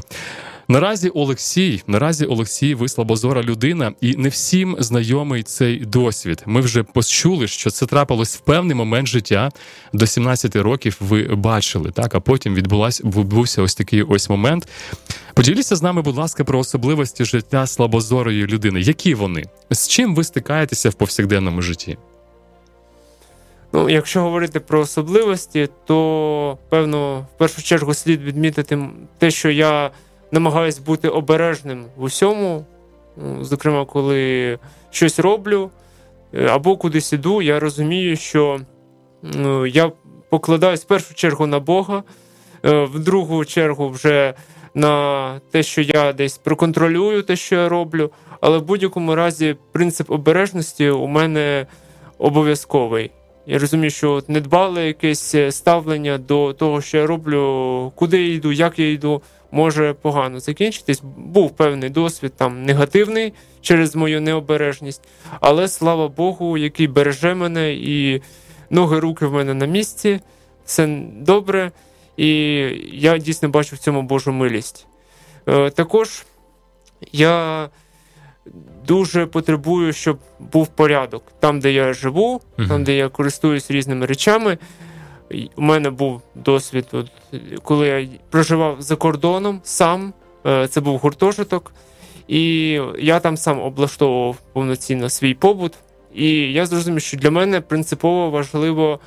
Наразі 0.71 1.09
Олексій, 1.09 1.83
наразі 1.87 2.25
Олексій, 2.25 2.75
ви 2.75 2.87
слабозора 2.87 3.43
людина, 3.43 3.93
і 4.01 4.15
не 4.15 4.29
всім 4.29 4.75
знайомий 4.79 5.43
цей 5.43 5.79
досвід. 5.79 6.43
Ми 6.45 6.61
вже 6.61 6.83
почули, 6.83 7.47
що 7.47 7.69
це 7.69 7.85
трапилось 7.85 8.35
в 8.35 8.39
певний 8.39 8.75
момент 8.75 9.07
життя. 9.07 9.49
До 9.93 10.07
17 10.07 10.55
років 10.55 10.97
ви 10.99 11.23
бачили, 11.23 11.91
так 11.91 12.15
а 12.15 12.19
потім 12.19 12.55
відбулась 12.55 13.01
відбувся 13.03 13.61
ось 13.61 13.75
такий 13.75 14.03
ось 14.03 14.29
момент. 14.29 14.67
Поділіться 15.33 15.75
з 15.75 15.81
нами, 15.81 16.01
будь 16.01 16.17
ласка, 16.17 16.43
про 16.43 16.59
особливості 16.59 17.25
життя 17.25 17.67
слабозорої 17.67 18.47
людини. 18.47 18.81
Які 18.81 19.13
вони? 19.13 19.43
З 19.71 19.87
чим 19.87 20.15
ви 20.15 20.23
стикаєтеся 20.23 20.89
в 20.89 20.93
повсякденному 20.93 21.61
житті? 21.61 21.97
Ну, 23.73 23.89
якщо 23.89 24.21
говорити 24.21 24.59
про 24.59 24.79
особливості, 24.79 25.69
то 25.85 26.57
певно 26.69 27.19
в 27.35 27.37
першу 27.37 27.63
чергу 27.63 27.93
слід 27.93 28.21
відмітити 28.21 28.79
те, 29.17 29.31
що 29.31 29.49
я 29.49 29.91
намагаюсь 30.31 30.79
бути 30.79 31.09
обережним 31.09 31.85
в 31.95 32.03
усьому. 32.03 32.65
Ну, 33.17 33.43
зокрема, 33.43 33.85
коли 33.85 34.59
щось 34.91 35.19
роблю 35.19 35.69
е, 36.33 36.47
або 36.47 36.77
кудись 36.77 37.13
іду, 37.13 37.41
я 37.41 37.59
розумію, 37.59 38.15
що 38.15 38.59
ну, 39.23 39.65
я 39.65 39.91
покладаюсь 40.29 40.81
в 40.81 40.87
першу 40.87 41.13
чергу 41.13 41.47
на 41.47 41.59
Бога, 41.59 42.03
е, 42.65 42.83
в 42.83 42.99
другу 42.99 43.45
чергу 43.45 43.89
вже 43.89 44.33
на 44.73 45.39
те, 45.51 45.63
що 45.63 45.81
я 45.81 46.13
десь 46.13 46.37
проконтролюю 46.37 47.23
те, 47.23 47.35
що 47.35 47.55
я 47.55 47.69
роблю. 47.69 48.11
Але 48.41 48.57
в 48.57 48.63
будь-якому 48.63 49.15
разі 49.15 49.55
принцип 49.71 50.11
обережності 50.11 50.89
у 50.89 51.07
мене 51.07 51.67
обов'язковий. 52.17 53.11
Я 53.45 53.59
розумію, 53.59 53.91
що 53.91 54.11
от 54.11 54.29
недбале 54.29 54.87
якесь 54.87 55.35
ставлення 55.49 56.17
до 56.17 56.53
того, 56.53 56.81
що 56.81 56.97
я 56.97 57.07
роблю, 57.07 57.91
куди 57.95 58.27
я 58.27 58.33
йду, 58.33 58.51
як 58.51 58.79
я 58.79 58.91
йду, 58.91 59.21
може 59.51 59.93
погано 59.93 60.39
закінчитись. 60.39 61.01
Був 61.17 61.51
певний 61.51 61.89
досвід 61.89 62.33
там 62.37 62.63
негативний 62.63 63.33
через 63.61 63.95
мою 63.95 64.21
необережність, 64.21 65.01
але 65.39 65.67
слава 65.67 66.07
Богу, 66.07 66.57
який 66.57 66.87
береже 66.87 67.35
мене, 67.35 67.73
і 67.73 68.21
ноги, 68.69 68.99
руки 68.99 69.25
в 69.25 69.33
мене 69.33 69.53
на 69.53 69.65
місці, 69.65 70.19
все 70.65 70.87
добре, 71.15 71.71
і 72.17 72.27
я 72.93 73.17
дійсно 73.17 73.49
бачу 73.49 73.75
в 73.75 73.79
цьому 73.79 74.01
Божу 74.01 74.31
милість. 74.31 74.87
Е, 75.47 75.69
також 75.69 76.25
я 77.11 77.69
дуже 78.87 79.25
потребую, 79.25 79.93
щоб 79.93 80.19
був 80.39 80.67
порядок 80.67 81.23
там, 81.39 81.59
де 81.59 81.71
я 81.71 81.93
живу, 81.93 82.41
там, 82.67 82.83
де 82.83 82.95
я 82.95 83.09
користуюсь 83.09 83.71
різними 83.71 84.05
речами. 84.05 84.57
У 85.55 85.61
мене 85.61 85.89
був 85.89 86.21
досвід, 86.35 86.85
от, 86.91 87.07
коли 87.63 87.87
я 87.87 88.07
проживав 88.29 88.81
за 88.81 88.95
кордоном 88.95 89.61
сам, 89.63 90.13
е, 90.45 90.67
це 90.67 90.81
був 90.81 90.97
гуртожиток, 90.97 91.73
і 92.27 92.69
я 92.99 93.19
там 93.19 93.37
сам 93.37 93.61
облаштовував 93.61 94.37
повноцінно 94.53 95.09
свій 95.09 95.33
побут. 95.33 95.73
І 96.13 96.29
я 96.53 96.65
зрозумів, 96.65 97.01
що 97.01 97.17
для 97.17 97.31
мене 97.31 97.61
принципово 97.61 98.29
важливо, 98.29 98.99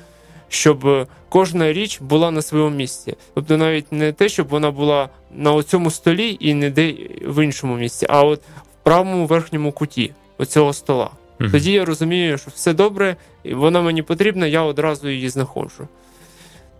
щоб 0.49 1.07
кожна 1.29 1.73
річ 1.73 2.01
була 2.01 2.31
на 2.31 2.41
своєму 2.41 2.69
місці. 2.69 3.15
Тобто 3.33 3.57
навіть 3.57 3.91
не 3.91 4.11
те, 4.11 4.29
щоб 4.29 4.47
вона 4.47 4.71
була 4.71 5.09
на 5.31 5.63
цьому 5.63 5.91
столі 5.91 6.37
і 6.39 6.53
не 6.53 6.69
де 6.69 6.93
в 7.21 7.43
іншому 7.43 7.75
місці, 7.75 8.05
а 8.09 8.23
от 8.23 8.39
в 8.41 8.83
правому 8.83 9.25
верхньому 9.25 9.71
куті 9.71 10.11
оцього 10.37 10.73
стола. 10.73 11.09
Тоді 11.51 11.71
я 11.71 11.85
розумію, 11.85 12.37
що 12.37 12.51
все 12.55 12.73
добре, 12.73 13.15
вона 13.45 13.81
мені 13.81 14.01
потрібна, 14.01 14.47
я 14.47 14.61
одразу 14.61 15.09
її 15.09 15.29
знаходжу. 15.29 15.87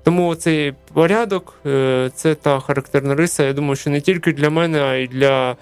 Тому 0.05 0.35
цей 0.35 0.73
порядок 0.93 1.53
е, 1.65 2.11
це 2.15 2.35
та 2.35 2.59
характерна 2.59 3.15
риса. 3.15 3.43
Я 3.43 3.53
думаю, 3.53 3.75
що 3.75 3.89
не 3.89 4.01
тільки 4.01 4.33
для 4.33 4.49
мене, 4.49 4.81
а 4.81 4.95
й 4.95 5.07
для 5.07 5.55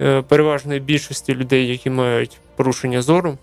е, 0.00 0.22
переважної 0.22 0.80
більшості 0.80 1.34
людей, 1.34 1.68
які 1.68 1.90
мають 1.90 2.38
порушення 2.56 3.02
зору. 3.02 3.38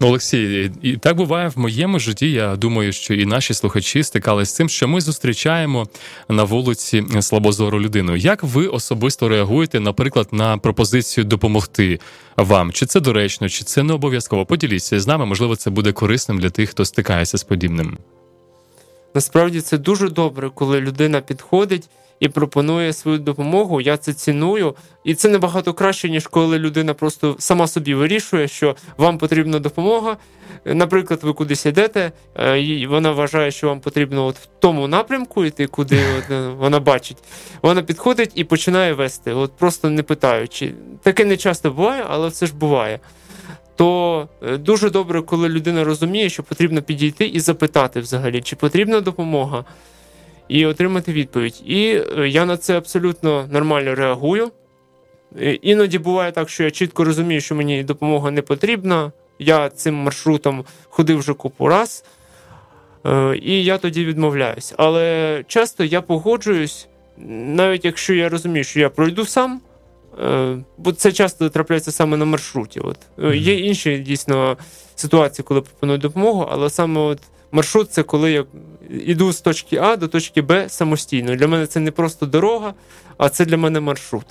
Олексій, 0.00 0.70
і 0.82 0.96
так 0.96 1.16
буває 1.16 1.48
в 1.48 1.58
моєму 1.58 1.98
житті. 1.98 2.30
Я 2.30 2.56
думаю, 2.56 2.92
що 2.92 3.14
і 3.14 3.26
наші 3.26 3.54
слухачі 3.54 4.02
стикалися 4.02 4.52
з 4.52 4.54
цим, 4.54 4.68
що 4.68 4.88
ми 4.88 5.00
зустрічаємо 5.00 5.88
на 6.28 6.44
вулиці 6.44 7.04
слабозору 7.20 7.80
людину. 7.80 8.16
Як 8.16 8.42
ви 8.42 8.66
особисто 8.66 9.28
реагуєте, 9.28 9.80
наприклад, 9.80 10.28
на 10.32 10.58
пропозицію 10.58 11.24
допомогти 11.24 12.00
вам? 12.36 12.72
Чи 12.72 12.86
це 12.86 13.00
доречно, 13.00 13.48
чи 13.48 13.64
це 13.64 13.82
не 13.82 13.92
обов'язково? 13.92 14.46
Поділіться 14.46 15.00
з 15.00 15.06
нами, 15.06 15.26
можливо, 15.26 15.56
це 15.56 15.70
буде 15.70 15.92
корисним 15.92 16.38
для 16.38 16.50
тих, 16.50 16.70
хто 16.70 16.84
стикається 16.84 17.38
з 17.38 17.44
подібним. 17.44 17.98
Насправді 19.14 19.60
це 19.60 19.78
дуже 19.78 20.08
добре, 20.08 20.50
коли 20.54 20.80
людина 20.80 21.20
підходить 21.20 21.88
і 22.20 22.28
пропонує 22.28 22.92
свою 22.92 23.18
допомогу. 23.18 23.80
Я 23.80 23.96
це 23.96 24.12
ціную, 24.12 24.74
і 25.04 25.14
це 25.14 25.28
набагато 25.28 25.74
краще, 25.74 26.08
ніж 26.08 26.26
коли 26.26 26.58
людина 26.58 26.94
просто 26.94 27.36
сама 27.38 27.66
собі 27.66 27.94
вирішує, 27.94 28.48
що 28.48 28.76
вам 28.96 29.18
потрібна 29.18 29.58
допомога. 29.58 30.16
Наприклад, 30.64 31.20
ви 31.22 31.32
кудись 31.32 31.66
йдете, 31.66 32.12
е, 32.34 32.60
і 32.60 32.86
вона 32.86 33.12
вважає, 33.12 33.50
що 33.50 33.68
вам 33.68 33.80
потрібно 33.80 34.26
от 34.26 34.36
в 34.36 34.48
тому 34.58 34.88
напрямку 34.88 35.44
йти, 35.44 35.66
куди 35.66 36.00
от 36.18 36.30
е, 36.30 36.48
вона 36.48 36.80
бачить. 36.80 37.18
Вона 37.62 37.82
підходить 37.82 38.32
і 38.34 38.44
починає 38.44 38.92
вести, 38.92 39.32
от 39.32 39.52
просто 39.52 39.90
не 39.90 40.02
питаючи. 40.02 40.74
Таке 41.02 41.24
не 41.24 41.36
часто 41.36 41.70
буває, 41.70 42.04
але 42.08 42.28
все 42.28 42.46
ж 42.46 42.54
буває 42.54 43.00
то 43.78 44.28
е, 44.42 44.56
дуже 44.56 44.90
добре, 44.90 45.22
коли 45.22 45.48
людина 45.48 45.84
розуміє, 45.84 46.28
що 46.28 46.42
потрібно 46.42 46.82
підійти 46.82 47.26
і 47.26 47.40
запитати 47.40 48.00
взагалі, 48.00 48.40
чи 48.40 48.56
потрібна 48.56 49.00
допомога, 49.00 49.64
і 50.48 50.66
отримати 50.66 51.12
відповідь. 51.12 51.62
І 51.66 52.02
е, 52.18 52.28
я 52.28 52.44
на 52.44 52.56
це 52.56 52.78
абсолютно 52.78 53.48
нормально 53.50 53.94
реагую. 53.94 54.50
Е, 55.40 55.52
іноді 55.52 55.98
буває 55.98 56.32
так, 56.32 56.48
що 56.48 56.64
я 56.64 56.70
чітко 56.70 57.04
розумію, 57.04 57.40
що 57.40 57.54
мені 57.54 57.84
допомога 57.84 58.30
не 58.30 58.42
потрібна. 58.42 59.12
Я 59.38 59.68
цим 59.68 59.94
маршрутом 59.94 60.64
ходив 60.88 61.18
вже 61.18 61.34
купу 61.34 61.68
раз, 61.68 62.04
і 63.42 63.64
я 63.64 63.78
тоді 63.78 64.04
відмовляюсь. 64.04 64.74
Але 64.76 65.44
часто 65.46 65.84
я 65.84 66.02
погоджуюсь, 66.02 66.88
навіть 67.28 67.84
якщо 67.84 68.14
я 68.14 68.28
розумію, 68.28 68.64
що 68.64 68.80
я 68.80 68.90
пройду 68.90 69.24
сам. 69.26 69.60
Е, 70.22 70.58
бо 70.78 70.92
це 70.92 71.12
часто 71.12 71.48
трапляється 71.48 71.92
саме 71.92 72.16
на 72.16 72.24
маршруті. 72.24 72.80
От 72.80 72.96
mm-hmm. 73.18 73.34
Є 73.34 73.58
інші 73.58 73.98
дійсно 73.98 74.56
ситуації, 74.94 75.44
коли 75.48 75.60
пропонують 75.60 76.02
допомогу, 76.02 76.48
але 76.50 76.70
саме 76.70 77.00
от 77.00 77.18
маршрут 77.52 77.92
це 77.92 78.02
коли 78.02 78.32
я 78.32 78.44
йду 78.90 79.32
з 79.32 79.40
точки 79.40 79.76
А 79.76 79.96
до 79.96 80.08
точки 80.08 80.42
Б 80.42 80.68
самостійно. 80.68 81.36
Для 81.36 81.48
мене 81.48 81.66
це 81.66 81.80
не 81.80 81.90
просто 81.90 82.26
дорога, 82.26 82.74
а 83.16 83.28
це 83.28 83.44
для 83.44 83.56
мене 83.56 83.80
маршрут. 83.80 84.26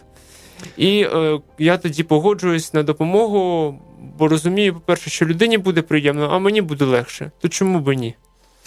І 0.78 1.02
е, 1.02 1.40
я 1.60 1.78
тоді 1.78 2.04
погоджуюсь 2.04 2.74
на 2.74 2.84
допомогу, 2.84 3.76
бо 4.18 4.28
розумію, 4.28 4.74
по-перше, 4.74 5.10
що 5.10 5.26
людині 5.26 5.58
буде 5.58 5.82
приємно, 5.82 6.30
а 6.32 6.40
мені 6.40 6.62
буде 6.62 6.86
легше. 6.86 7.32
То 7.42 7.50
чому 7.50 7.80
би 7.80 7.96
ні? 7.96 8.16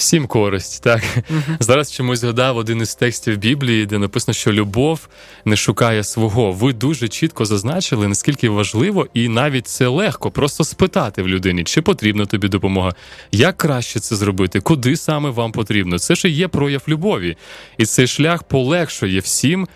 Всім 0.00 0.26
користь, 0.26 0.82
так 0.82 1.02
uh-huh. 1.02 1.56
зараз 1.60 1.92
чомусь 1.92 2.18
згадав 2.18 2.56
один 2.56 2.80
із 2.80 2.94
текстів 2.94 3.36
Біблії, 3.36 3.86
де 3.86 3.98
написано, 3.98 4.34
що 4.34 4.52
любов 4.52 5.08
не 5.44 5.56
шукає 5.56 6.04
свого. 6.04 6.52
Ви 6.52 6.72
дуже 6.72 7.08
чітко 7.08 7.44
зазначили, 7.44 8.08
наскільки 8.08 8.48
важливо, 8.48 9.06
і 9.14 9.28
навіть 9.28 9.66
це 9.66 9.86
легко 9.86 10.30
просто 10.30 10.64
спитати 10.64 11.22
в 11.22 11.28
людині, 11.28 11.64
чи 11.64 11.82
потрібна 11.82 12.26
тобі 12.26 12.48
допомога, 12.48 12.94
як 13.32 13.56
краще 13.56 14.00
це 14.00 14.16
зробити, 14.16 14.60
куди 14.60 14.96
саме 14.96 15.30
вам 15.30 15.52
потрібно. 15.52 15.98
Це 15.98 16.14
ж 16.14 16.28
є 16.28 16.48
прояв 16.48 16.82
любові, 16.88 17.36
і 17.78 17.86
цей 17.86 18.06
шлях 18.06 18.42
полегшує 18.42 19.20
всім 19.20 19.68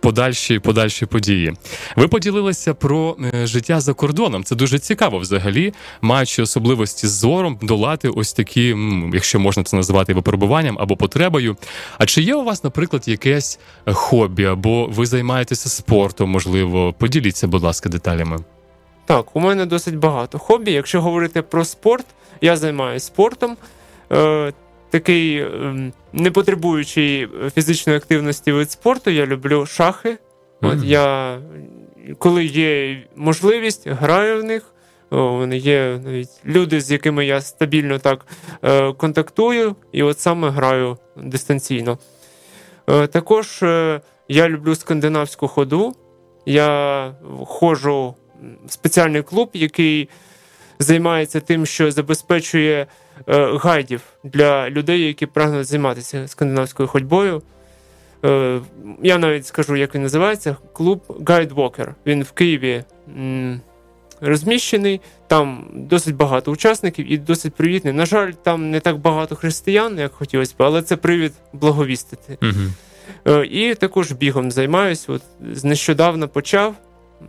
подальші 0.00 0.58
подальші 0.58 1.06
події. 1.06 1.52
Ви 1.96 2.08
поділилися 2.08 2.74
про 2.74 3.16
е, 3.34 3.46
життя 3.46 3.80
за 3.80 3.94
кордоном. 3.94 4.44
Це 4.44 4.56
дуже 4.56 4.78
цікаво, 4.78 5.18
взагалі, 5.18 5.72
маючи 6.00 6.42
особливості 6.42 7.06
з 7.06 7.10
зором, 7.10 7.58
долати 7.62 8.08
ось 8.08 8.32
такі, 8.32 8.76
якщо 9.12 9.40
можна 9.40 9.62
це 9.62 9.76
називати 9.76 10.14
випробуванням 10.14 10.76
або 10.80 10.96
потребою. 10.96 11.56
А 11.98 12.06
чи 12.06 12.22
є 12.22 12.34
у 12.34 12.44
вас, 12.44 12.64
наприклад, 12.64 13.08
якесь 13.08 13.58
хобі, 13.86 14.44
або 14.44 14.86
ви 14.86 15.06
займаєтеся 15.06 15.68
спортом? 15.68 16.30
Можливо, 16.30 16.94
поділіться, 16.98 17.46
будь 17.46 17.62
ласка, 17.62 17.88
деталями. 17.88 18.38
Так, 19.06 19.36
у 19.36 19.40
мене 19.40 19.66
досить 19.66 19.96
багато 19.96 20.38
хобі. 20.38 20.72
Якщо 20.72 21.02
говорити 21.02 21.42
про 21.42 21.64
спорт, 21.64 22.06
я 22.40 22.56
займаюся 22.56 23.06
спортом. 23.06 23.56
Такий 24.90 25.42
ем, 25.42 25.92
не 26.12 26.30
потребуючий 26.30 27.28
фізичної 27.54 27.96
активності 27.96 28.52
вид 28.52 28.70
спорту. 28.70 29.10
Я 29.10 29.26
люблю 29.26 29.66
шахи. 29.66 30.08
Mm-hmm. 30.08 30.78
От 30.78 30.84
я, 30.84 31.38
Коли 32.18 32.44
є 32.44 33.02
можливість, 33.16 33.88
граю 33.88 34.40
в 34.40 34.44
них. 34.44 34.74
Вони 35.10 35.56
є 35.56 36.00
навіть 36.04 36.28
люди, 36.46 36.80
з 36.80 36.90
якими 36.90 37.26
я 37.26 37.40
стабільно 37.40 37.98
так 37.98 38.26
е, 38.62 38.92
контактую, 38.92 39.76
і 39.92 40.02
от 40.02 40.18
саме 40.20 40.50
граю 40.50 40.98
дистанційно. 41.16 41.98
Е, 42.88 43.06
також 43.06 43.62
е, 43.62 44.00
я 44.28 44.48
люблю 44.48 44.74
скандинавську 44.74 45.48
ходу. 45.48 45.96
Я 46.46 47.14
ходжу 47.46 48.14
в 48.66 48.72
спеціальний 48.72 49.22
клуб, 49.22 49.50
який 49.52 50.08
займається 50.80 51.40
тим, 51.40 51.66
що 51.66 51.90
забезпечує 51.90 52.86
Е, 53.28 53.58
гайдів 53.58 54.02
для 54.24 54.70
людей, 54.70 55.00
які 55.00 55.26
прагнуть 55.26 55.66
займатися 55.66 56.28
скандинавською 56.28 56.88
ходьбою. 56.88 57.42
Е, 58.24 58.60
я 59.02 59.18
навіть 59.18 59.46
скажу, 59.46 59.76
як 59.76 59.94
він 59.94 60.02
називається, 60.02 60.56
клуб 60.72 61.02
Guidewalker. 61.08 61.94
Він 62.06 62.22
в 62.22 62.32
Києві 62.32 62.84
розміщений, 64.20 65.00
там 65.26 65.70
досить 65.74 66.16
багато 66.16 66.52
учасників 66.52 67.12
і 67.12 67.18
досить 67.18 67.54
привітний. 67.54 67.94
На 67.94 68.06
жаль, 68.06 68.32
там 68.32 68.70
не 68.70 68.80
так 68.80 68.98
багато 68.98 69.36
християн, 69.36 69.98
як 69.98 70.12
хотілося 70.12 70.54
б, 70.58 70.62
але 70.62 70.82
це 70.82 70.96
привід 70.96 71.32
благовістити. 71.52 72.38
Угу. 72.42 73.42
І 73.42 73.74
також 73.74 74.12
бігом 74.12 74.50
займаюся. 74.50 75.12
От 75.12 75.22
Нещодавно 75.64 76.28
почав, 76.28 76.74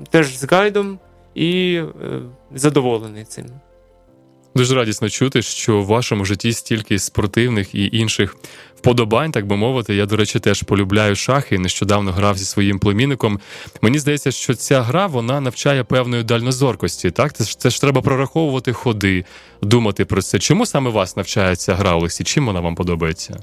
теж 0.09 0.37
з 0.37 0.43
гайдом 0.43 0.99
і 1.35 1.73
е, 1.75 2.21
задоволений 2.55 3.23
цим. 3.23 3.45
Дуже 4.55 4.75
радісно 4.75 5.09
чути, 5.09 5.41
що 5.41 5.81
в 5.81 5.85
вашому 5.85 6.25
житті 6.25 6.53
стільки 6.53 6.99
спортивних 6.99 7.75
і 7.75 7.89
інших 7.97 8.35
вподобань, 8.75 9.31
так 9.31 9.47
би 9.47 9.55
мовити. 9.55 9.95
Я, 9.95 10.05
до 10.05 10.15
речі, 10.15 10.39
теж 10.39 10.63
полюбляю 10.63 11.15
шахи. 11.15 11.59
Нещодавно 11.59 12.11
грав 12.11 12.37
зі 12.37 12.45
своїм 12.45 12.79
племінником. 12.79 13.39
Мені 13.81 13.99
здається, 13.99 14.31
що 14.31 14.53
ця 14.53 14.81
гра 14.81 15.07
вона 15.07 15.41
навчає 15.41 15.83
певної 15.83 16.23
дальнозоркості. 16.23 17.11
Так, 17.11 17.33
це 17.33 17.43
ж 17.43 17.59
це 17.59 17.69
ж 17.69 17.81
треба 17.81 18.01
прораховувати 18.01 18.73
ходи, 18.73 19.25
думати 19.61 20.05
про 20.05 20.21
це. 20.21 20.39
Чому 20.39 20.65
саме 20.65 20.89
вас 20.89 21.17
навчає 21.17 21.55
ця 21.55 21.75
гра, 21.75 21.95
Олексій? 21.95 22.23
Чим 22.23 22.45
вона 22.45 22.59
вам 22.59 22.75
подобається? 22.75 23.39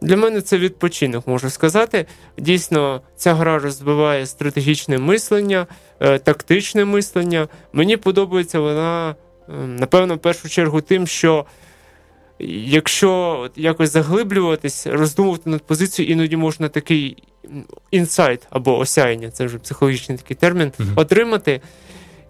Для 0.00 0.16
мене 0.16 0.40
це 0.40 0.58
відпочинок, 0.58 1.26
можу 1.26 1.50
сказати. 1.50 2.06
Дійсно, 2.38 3.00
ця 3.16 3.34
гра 3.34 3.58
розвиває 3.58 4.26
стратегічне 4.26 4.98
мислення, 4.98 5.66
е, 6.00 6.18
тактичне 6.18 6.84
мислення. 6.84 7.48
Мені 7.72 7.96
подобається 7.96 8.60
вона, 8.60 9.16
ем, 9.48 9.76
напевно, 9.76 10.14
в 10.14 10.18
першу 10.18 10.48
чергу, 10.48 10.80
тим, 10.80 11.06
що 11.06 11.46
якщо 12.38 13.50
якось 13.56 13.92
заглиблюватись, 13.92 14.86
роздумувати 14.86 15.50
над 15.50 15.62
позицією, 15.62 16.12
іноді 16.12 16.36
можна 16.36 16.68
такий 16.68 17.22
інсайт 17.90 18.46
або 18.50 18.78
осяяння, 18.78 19.30
це 19.30 19.46
вже 19.46 19.58
психологічний 19.58 20.18
такий 20.18 20.36
термін, 20.36 20.72
uh-huh. 20.78 20.92
отримати 21.00 21.60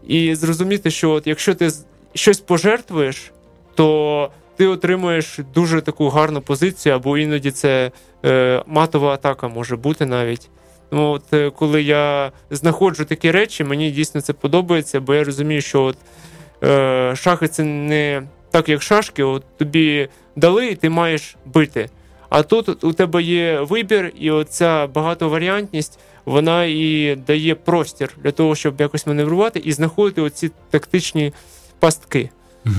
і 0.06 0.34
зрозуміти, 0.34 0.90
що 0.90 1.10
от 1.10 1.26
якщо 1.26 1.54
ти 1.54 1.70
щось 2.14 2.40
пожертвуєш, 2.40 3.32
то 3.74 4.30
ти 4.56 4.66
отримуєш 4.66 5.40
дуже 5.54 5.80
таку 5.80 6.08
гарну 6.08 6.40
позицію, 6.40 6.94
або 6.94 7.18
іноді 7.18 7.50
це 7.50 7.90
е, 8.24 8.62
матова 8.66 9.14
атака 9.14 9.48
може 9.48 9.76
бути 9.76 10.06
навіть. 10.06 10.50
Ну, 10.90 11.10
от, 11.10 11.32
е, 11.32 11.50
Коли 11.50 11.82
я 11.82 12.32
знаходжу 12.50 13.04
такі 13.04 13.30
речі, 13.30 13.64
мені 13.64 13.90
дійсно 13.90 14.20
це 14.20 14.32
подобається, 14.32 15.00
бо 15.00 15.14
я 15.14 15.24
розумію, 15.24 15.60
що 15.60 15.82
от, 15.82 15.96
е, 16.64 17.12
шахи 17.16 17.48
це 17.48 17.64
не 17.64 18.22
так, 18.50 18.68
як 18.68 18.82
шашки, 18.82 19.22
от 19.22 19.44
тобі 19.58 20.08
дали, 20.36 20.66
і 20.66 20.74
ти 20.74 20.90
маєш 20.90 21.36
бити. 21.44 21.90
А 22.28 22.42
тут 22.42 22.84
у 22.84 22.92
тебе 22.92 23.22
є 23.22 23.60
вибір, 23.60 24.12
і 24.18 24.30
оця 24.30 24.86
багатоваріантність, 24.86 25.98
вона 26.24 26.64
і 26.64 27.16
дає 27.26 27.54
простір 27.54 28.10
для 28.16 28.30
того, 28.32 28.54
щоб 28.54 28.80
якось 28.80 29.06
маневрувати 29.06 29.58
і 29.58 29.72
знаходити 29.72 30.20
оці 30.22 30.50
тактичні 30.70 31.32
пастки. 31.78 32.30
Угу. 32.66 32.74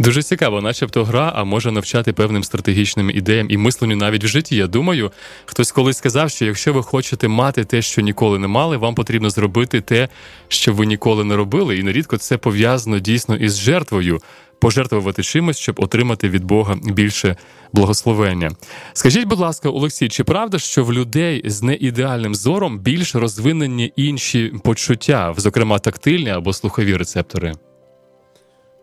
Дуже 0.00 0.22
цікаво, 0.22 0.60
начебто 0.60 1.04
гра, 1.04 1.32
а 1.34 1.44
може 1.44 1.72
навчати 1.72 2.12
певним 2.12 2.44
стратегічним 2.44 3.10
ідеям 3.10 3.46
і 3.50 3.56
мисленню 3.56 3.96
навіть 3.96 4.24
в 4.24 4.26
житті. 4.26 4.56
Я 4.56 4.66
думаю, 4.66 5.12
хтось 5.44 5.72
колись 5.72 5.96
сказав, 5.96 6.30
що 6.30 6.44
якщо 6.44 6.72
ви 6.72 6.82
хочете 6.82 7.28
мати 7.28 7.64
те, 7.64 7.82
що 7.82 8.00
ніколи 8.00 8.38
не 8.38 8.46
мали, 8.46 8.76
вам 8.76 8.94
потрібно 8.94 9.30
зробити 9.30 9.80
те, 9.80 10.08
що 10.48 10.72
ви 10.72 10.86
ніколи 10.86 11.24
не 11.24 11.36
робили, 11.36 11.76
і 11.76 11.82
нерідко 11.82 12.16
це 12.16 12.38
пов'язано 12.38 12.98
дійсно 12.98 13.36
із 13.36 13.58
жертвою. 13.58 14.20
Пожертвувати 14.60 15.22
чимось, 15.22 15.58
щоб 15.58 15.80
отримати 15.80 16.28
від 16.28 16.44
Бога 16.44 16.76
більше 16.84 17.36
благословення. 17.72 18.50
Скажіть, 18.92 19.28
будь 19.28 19.38
ласка, 19.38 19.68
Олексій, 19.68 20.08
чи 20.08 20.24
правда, 20.24 20.58
що 20.58 20.84
в 20.84 20.92
людей 20.92 21.42
з 21.44 21.62
неідеальним 21.62 22.34
зором 22.34 22.78
більш 22.78 23.14
розвинені 23.14 23.92
інші 23.96 24.52
почуття, 24.64 25.34
зокрема 25.36 25.78
тактильні 25.78 26.30
або 26.30 26.52
слухові 26.52 26.96
рецептори? 26.96 27.54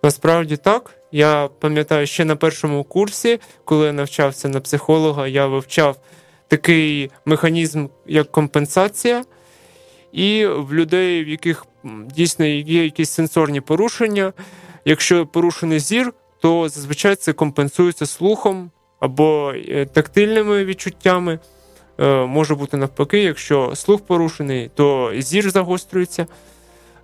Насправді 0.03 0.57
так. 0.57 0.96
Я 1.11 1.49
пам'ятаю, 1.59 2.07
ще 2.07 2.25
на 2.25 2.35
першому 2.35 2.83
курсі, 2.83 3.39
коли 3.65 3.85
я 3.85 3.93
навчався 3.93 4.49
на 4.49 4.59
психолога, 4.59 5.27
я 5.27 5.47
вивчав 5.47 5.97
такий 6.47 7.11
механізм, 7.25 7.87
як 8.05 8.31
компенсація, 8.31 9.23
і 10.11 10.45
в 10.45 10.73
людей, 10.73 11.23
в 11.23 11.27
яких 11.27 11.65
дійсно 12.15 12.45
є 12.45 12.83
якісь 12.83 13.09
сенсорні 13.09 13.62
порушення. 13.62 14.34
Якщо 14.86 15.25
порушений 15.25 15.79
зір, 15.79 16.13
то 16.41 16.69
зазвичай 16.69 17.15
це 17.15 17.34
компенсується 17.34 18.05
слухом 18.05 18.71
або 18.99 19.53
е, 19.55 19.86
тактильними 19.86 20.65
відчуттями. 20.65 21.39
Е, 21.99 22.25
може 22.25 22.55
бути 22.55 22.77
навпаки, 22.77 23.23
якщо 23.23 23.75
слух 23.75 24.01
порушений, 24.01 24.71
то 24.75 25.12
зір 25.17 25.51
загострюється. 25.51 26.27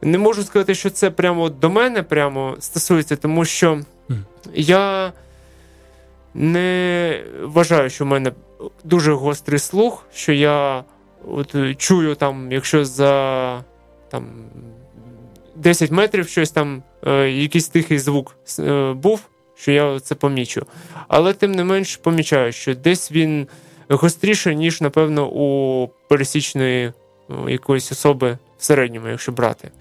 Не 0.03 0.17
можу 0.17 0.43
сказати, 0.43 0.75
що 0.75 0.89
це 0.89 1.09
прямо 1.09 1.49
до 1.49 1.69
мене 1.69 2.03
прямо 2.03 2.55
стосується, 2.59 3.15
тому 3.15 3.45
що 3.45 3.81
я 4.53 5.13
не 6.33 7.23
вважаю, 7.41 7.89
що 7.89 8.05
в 8.05 8.07
мене 8.07 8.31
дуже 8.83 9.13
гострий 9.13 9.59
слух, 9.59 10.05
що 10.13 10.33
я 10.33 10.83
от 11.27 11.55
чую 11.77 12.15
там, 12.15 12.51
якщо 12.51 12.85
за 12.85 13.63
там 14.09 14.25
10 15.55 15.91
метрів 15.91 16.27
щось 16.27 16.51
там, 16.51 16.83
е, 17.07 17.29
якийсь 17.29 17.67
тихий 17.67 17.99
звук 17.99 18.35
е, 18.59 18.93
був, 18.93 19.21
що 19.55 19.71
я 19.71 19.99
це 19.99 20.15
помічу. 20.15 20.65
Але 21.07 21.33
тим 21.33 21.51
не 21.51 21.63
менш 21.63 21.97
помічаю, 21.97 22.51
що 22.51 22.75
десь 22.75 23.11
він 23.11 23.47
гостріше, 23.89 24.55
ніж, 24.55 24.81
напевно, 24.81 25.29
у 25.29 25.89
пересічної 26.09 26.93
ну, 27.29 27.49
якоїсь 27.49 27.91
особи 27.91 28.37
в 28.57 28.63
середньому, 28.63 29.07
якщо 29.07 29.31
брати. 29.31 29.71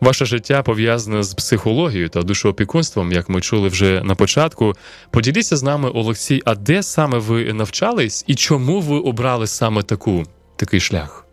Ваше 0.00 0.24
життя 0.24 0.62
пов'язане 0.62 1.22
з 1.22 1.34
психологією 1.34 2.08
та 2.08 2.22
душоопікунством, 2.22 3.12
як 3.12 3.28
ми 3.28 3.40
чули 3.40 3.68
вже 3.68 4.02
на 4.04 4.14
початку. 4.14 4.72
Поділіться 5.10 5.56
з 5.56 5.62
нами, 5.62 5.90
Олексій, 5.90 6.42
а 6.44 6.54
де 6.54 6.82
саме 6.82 7.18
ви 7.18 7.52
навчались 7.52 8.24
і 8.26 8.34
чому 8.34 8.80
ви 8.80 8.98
обрали 8.98 9.46
саме 9.46 9.82
таку, 9.82 10.22
такий 10.56 10.80
шлях? 10.80 11.26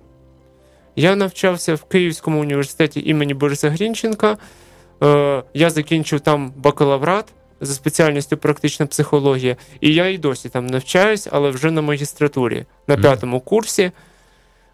Я 0.95 1.15
навчався 1.15 1.75
в 1.75 1.83
Київському 1.83 2.41
університеті 2.41 3.01
імені 3.05 3.33
Бориса 3.33 3.69
Грінченка. 3.69 4.37
Е, 5.03 5.43
я 5.53 5.69
закінчив 5.69 6.19
там 6.19 6.53
бакалаврат 6.57 7.25
за 7.61 7.73
спеціальністю 7.73 8.37
практична 8.37 8.85
психологія, 8.85 9.55
і 9.81 9.93
я 9.93 10.07
і 10.07 10.17
досі 10.17 10.49
там 10.49 10.67
навчаюсь, 10.67 11.27
але 11.31 11.49
вже 11.49 11.71
на 11.71 11.81
магістратурі, 11.81 12.65
на 12.87 12.97
п'ятому 12.97 13.39
курсі, 13.39 13.91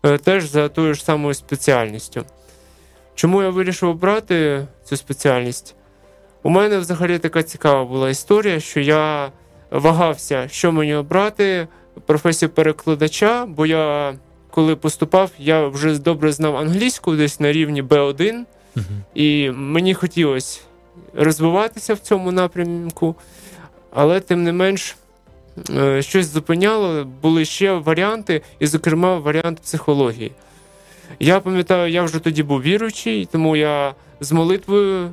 е, 0.04 0.18
теж 0.18 0.50
за 0.50 0.70
тою 0.70 0.94
ж 0.94 1.04
самою 1.04 1.34
спеціальністю. 1.34 2.26
Чому 3.16 3.44
я 3.44 3.50
вирішив 3.50 3.90
обрати 3.90 4.68
цю 4.84 4.98
спеціальність? 4.98 5.76
У 6.44 6.50
мене 6.50 6.78
взагалі 6.78 7.20
така 7.20 7.44
цікава 7.44 7.86
була 7.86 8.10
історія, 8.10 8.60
що 8.60 8.80
я 8.80 9.32
вагався, 9.72 10.48
що 10.48 10.72
мені 10.72 10.96
обрати 10.96 11.68
професію 12.06 12.50
перекладача, 12.50 13.46
бо 13.46 13.66
я, 13.66 14.14
коли 14.52 14.76
поступав, 14.76 15.32
я 15.40 15.68
вже 15.68 16.00
добре 16.00 16.32
знав 16.32 16.58
англійську 16.58 17.16
десь 17.16 17.40
на 17.40 17.52
рівні 17.52 17.84
B1, 17.84 18.44
uh 18.76 18.82
і 19.14 19.52
мені 19.52 19.94
хотілося 19.94 20.62
розвиватися 21.14 21.94
в 21.94 22.00
цьому 22.00 22.32
напрямку, 22.32 23.16
але 23.92 24.20
тим 24.20 24.44
не 24.44 24.52
менш. 24.52 24.96
Е, 25.70 26.02
щось 26.02 26.28
зупиняло, 26.28 27.06
були 27.22 27.46
ще 27.46 27.74
варіанти, 27.74 28.42
і, 28.60 28.68
зокрема, 28.68 29.20
варіант 29.20 29.60
психології. 29.60 30.32
Я 31.20 31.40
пам'ятаю, 31.40 31.92
я 31.92 32.04
вже 32.04 32.20
тоді 32.20 32.44
був 32.44 32.62
віруючий, 32.62 33.26
тому 33.32 33.56
я 33.56 33.94
з 34.20 34.32
молитвою 34.32 35.10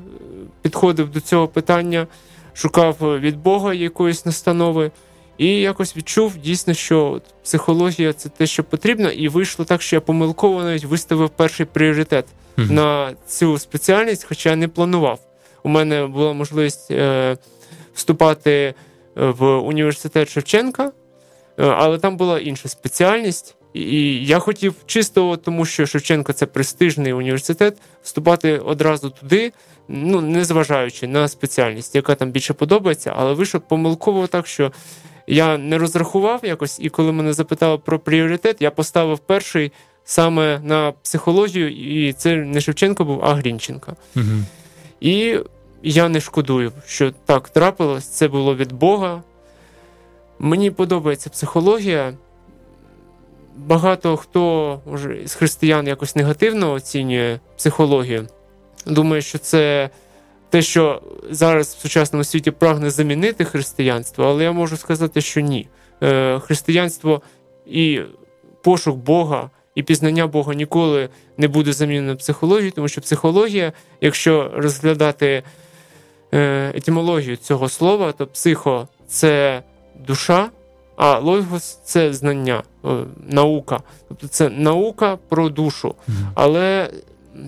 підходив 0.63 1.11
до 1.11 1.21
цього 1.21 1.49
питання, 1.49 2.07
шукав 2.55 2.97
від 3.01 3.37
Бога 3.37 3.75
якоїсь 3.75 4.27
настанови, 4.27 4.91
і 5.39 5.49
якось 5.49 5.97
відчув 5.97 6.37
дійсно, 6.37 6.75
що 6.75 7.21
психологія 7.45 8.13
це 8.13 8.29
те, 8.29 8.47
що 8.47 8.65
потрібно, 8.65 9.11
і 9.11 9.29
вийшло 9.29 9.65
так, 9.65 9.83
що 9.83 9.97
я 9.97 10.01
помилково 10.01 10.63
навіть 10.63 10.85
виставив 10.85 11.31
перший 11.31 11.67
пріоритет 11.67 12.25
mm-hmm. 12.57 12.71
на 12.71 13.13
цю 13.27 13.59
спеціальність, 13.59 14.25
хоча 14.29 14.51
я 14.51 14.57
не 14.57 14.69
планував. 14.69 15.21
У 15.63 15.69
мене 15.69 16.07
була 16.07 16.33
можливість 16.33 16.91
е, 16.91 17.37
вступати 17.95 18.75
в 19.15 19.57
університет 19.57 20.31
Шевченка, 20.31 20.93
е, 21.59 21.65
але 21.65 21.99
там 21.99 22.17
була 22.17 22.39
інша 22.39 22.69
спеціальність. 22.69 23.57
І 23.75 24.27
я 24.27 24.39
хотів 24.39 24.75
чисто, 24.87 25.37
тому 25.37 25.65
що 25.65 25.87
Шевченко 25.87 26.33
це 26.33 26.47
престижний 26.47 27.13
університет, 27.13 27.77
вступати 28.03 28.59
одразу 28.59 29.11
туди, 29.11 29.53
ну 29.89 30.21
незважаючи 30.21 31.07
на 31.07 31.29
спеціальність, 31.29 31.95
яка 31.95 32.15
там 32.15 32.31
більше 32.31 32.55
подобається, 32.55 33.13
але 33.17 33.33
вийшов 33.33 33.61
помилково 33.61 34.27
так, 34.27 34.47
що 34.47 34.73
я 35.27 35.59
не 35.59 35.79
розрахував 35.79 36.41
якось, 36.43 36.81
і 36.81 36.89
коли 36.89 37.13
мене 37.13 37.33
запитали 37.33 37.79
про 37.79 37.99
пріоритет, 37.99 38.57
я 38.61 38.71
поставив 38.71 39.19
перший 39.19 39.73
саме 40.05 40.61
на 40.65 40.93
психологію, 40.93 41.71
і 41.71 42.13
це 42.13 42.37
не 42.37 42.61
Шевченко 42.61 43.05
був, 43.05 43.25
а 43.25 43.35
Грінченко. 43.35 43.97
Угу. 44.17 44.25
І 45.01 45.39
я 45.83 46.09
не 46.09 46.21
шкодую, 46.21 46.73
що 46.87 47.13
так 47.27 47.49
трапилось, 47.49 48.05
це 48.05 48.29
було 48.29 48.57
від 48.57 48.73
Бога. 48.73 49.23
Мені 50.39 50.71
подобається 50.71 51.31
психологія 51.31 52.15
багато 53.57 54.17
хто 54.17 54.81
може 54.87 55.27
з 55.27 55.35
християн 55.35 55.87
якось 55.87 56.17
негативно 56.17 56.73
оцінює 56.73 57.39
психологію. 57.57 58.29
Думає, 58.87 59.23
що 59.23 59.39
це 59.39 59.91
те, 60.51 60.63
що 60.63 61.03
зараз 61.31 61.75
в 61.75 61.81
сучасному 61.81 62.25
світі 62.25 62.51
прагне 62.51 62.91
замінити 62.91 63.45
християнство, 63.45 64.25
але 64.25 64.45
я 64.45 64.53
можу 64.53 64.77
сказати, 64.77 65.21
що 65.21 65.41
ні. 65.41 65.69
Е, 66.03 66.39
християнство 66.39 67.23
і 67.67 68.01
пошук 68.63 68.97
Бога. 68.97 69.51
І 69.75 69.83
пізнання 69.83 70.27
Бога 70.27 70.55
ніколи 70.55 71.09
не 71.37 71.49
буде 71.49 71.73
замінено 71.73 72.17
психологією, 72.17 72.73
тому 72.73 72.89
що 72.89 73.01
психологія, 73.01 73.73
якщо 74.01 74.53
розглядати 74.55 75.43
е, 76.35 76.73
етимологію 76.75 77.37
цього 77.37 77.69
слова, 77.69 78.13
то 78.13 78.27
психо 78.27 78.89
це 79.07 79.63
душа, 80.07 80.51
а 81.03 81.19
логос 81.19 81.81
це 81.85 82.13
знання, 82.13 82.63
наука. 83.29 83.81
Тобто 84.09 84.29
це 84.29 84.49
наука 84.49 85.19
про 85.29 85.49
душу. 85.49 85.95
Але 86.35 86.91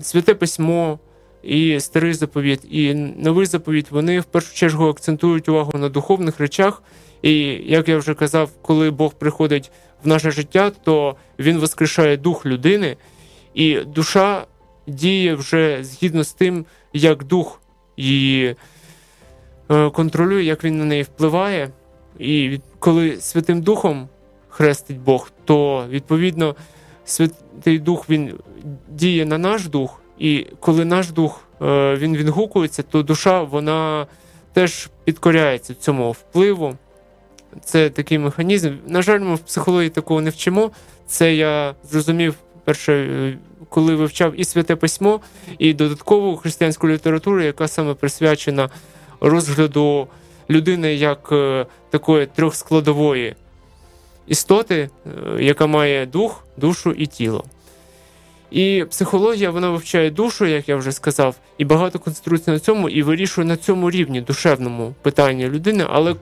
святе 0.01 0.33
письмо 0.33 0.99
і 1.43 1.79
старий 1.79 2.13
заповіт, 2.13 2.65
і 2.69 2.93
новий 2.93 3.45
заповіт, 3.45 3.91
вони 3.91 4.19
в 4.19 4.23
першу 4.23 4.55
чергу 4.55 4.87
акцентують 4.87 5.49
увагу 5.49 5.71
на 5.75 5.89
духовних 5.89 6.39
речах. 6.39 6.83
І 7.21 7.39
як 7.65 7.89
я 7.89 7.97
вже 7.97 8.13
казав, 8.13 8.49
коли 8.61 8.91
Бог 8.91 9.13
приходить 9.13 9.71
в 10.03 10.07
наше 10.07 10.31
життя, 10.31 10.71
то 10.83 11.15
він 11.39 11.57
воскрешає 11.57 12.17
дух 12.17 12.45
людини, 12.45 12.97
і 13.53 13.79
душа 13.79 14.45
діє 14.87 15.35
вже 15.35 15.83
згідно 15.83 16.23
з 16.23 16.33
тим, 16.33 16.65
як 16.93 17.23
дух 17.23 17.61
її 17.97 18.55
е, 19.71 19.89
контролює, 19.89 20.43
як 20.43 20.63
він 20.63 20.77
на 20.77 20.85
неї 20.85 21.03
впливає. 21.03 21.69
І 22.19 22.59
коли 22.85 23.17
Святим 23.21 23.61
Духом 23.61 24.09
хрестить 24.49 24.99
Бог, 24.99 25.31
то 25.45 25.85
відповідно 25.89 26.55
Святий 27.05 27.79
Дух 27.79 28.09
він 28.09 28.33
діє 28.89 29.25
на 29.25 29.37
наш 29.37 29.67
дух, 29.67 30.01
і 30.19 30.47
коли 30.59 30.85
наш 30.85 31.11
дух 31.11 31.47
е, 31.61 31.95
він 31.95 32.17
відгукується, 32.17 32.83
то 32.83 33.03
душа 33.03 33.43
вона 33.43 34.07
теж 34.53 34.89
підкоряється 35.03 35.73
цьому 35.73 36.11
впливу. 36.11 36.75
Це 37.63 37.89
такий 37.89 38.19
механізм. 38.19 38.73
На 38.87 39.01
жаль, 39.01 39.19
ми 39.19 39.35
в 39.35 39.39
психології 39.39 39.89
такого 39.89 40.21
не 40.21 40.29
вчимо. 40.29 40.71
Це 41.07 41.35
я 41.35 41.75
зрозумів 41.83 42.35
перше, 42.63 42.93
е, 42.93 43.37
коли 43.69 43.95
вивчав 43.95 44.39
і 44.39 44.43
святе 44.43 44.75
письмо, 44.75 45.19
і 45.59 45.73
додаткову 45.73 46.37
християнську 46.37 46.89
літературу, 46.89 47.41
яка 47.41 47.67
саме 47.67 47.93
присвячена 47.93 48.69
розгляду 49.21 50.07
людини 50.49 50.93
як 50.93 51.29
е, 51.31 51.65
такої 51.89 52.25
трьохскладової 52.25 53.35
істоти, 54.27 54.89
е, 55.05 55.43
яка 55.43 55.67
має 55.67 56.05
дух, 56.05 56.47
душу 56.57 56.91
і 56.91 57.05
тіло. 57.05 57.43
І 58.51 58.85
психологія 58.89 59.49
вона 59.49 59.69
вивчає 59.69 60.11
душу, 60.11 60.45
як 60.45 60.69
я 60.69 60.75
вже 60.75 60.91
сказав, 60.91 61.35
і 61.57 61.65
багато 61.65 61.99
концентрується 61.99 62.51
на 62.51 62.59
цьому 62.59 62.89
і 62.89 63.03
вирішує 63.03 63.47
на 63.47 63.57
цьому 63.57 63.91
рівні 63.91 64.21
душевному 64.21 64.93
питанні 65.01 65.47
людини, 65.47 65.85
але 65.89 66.15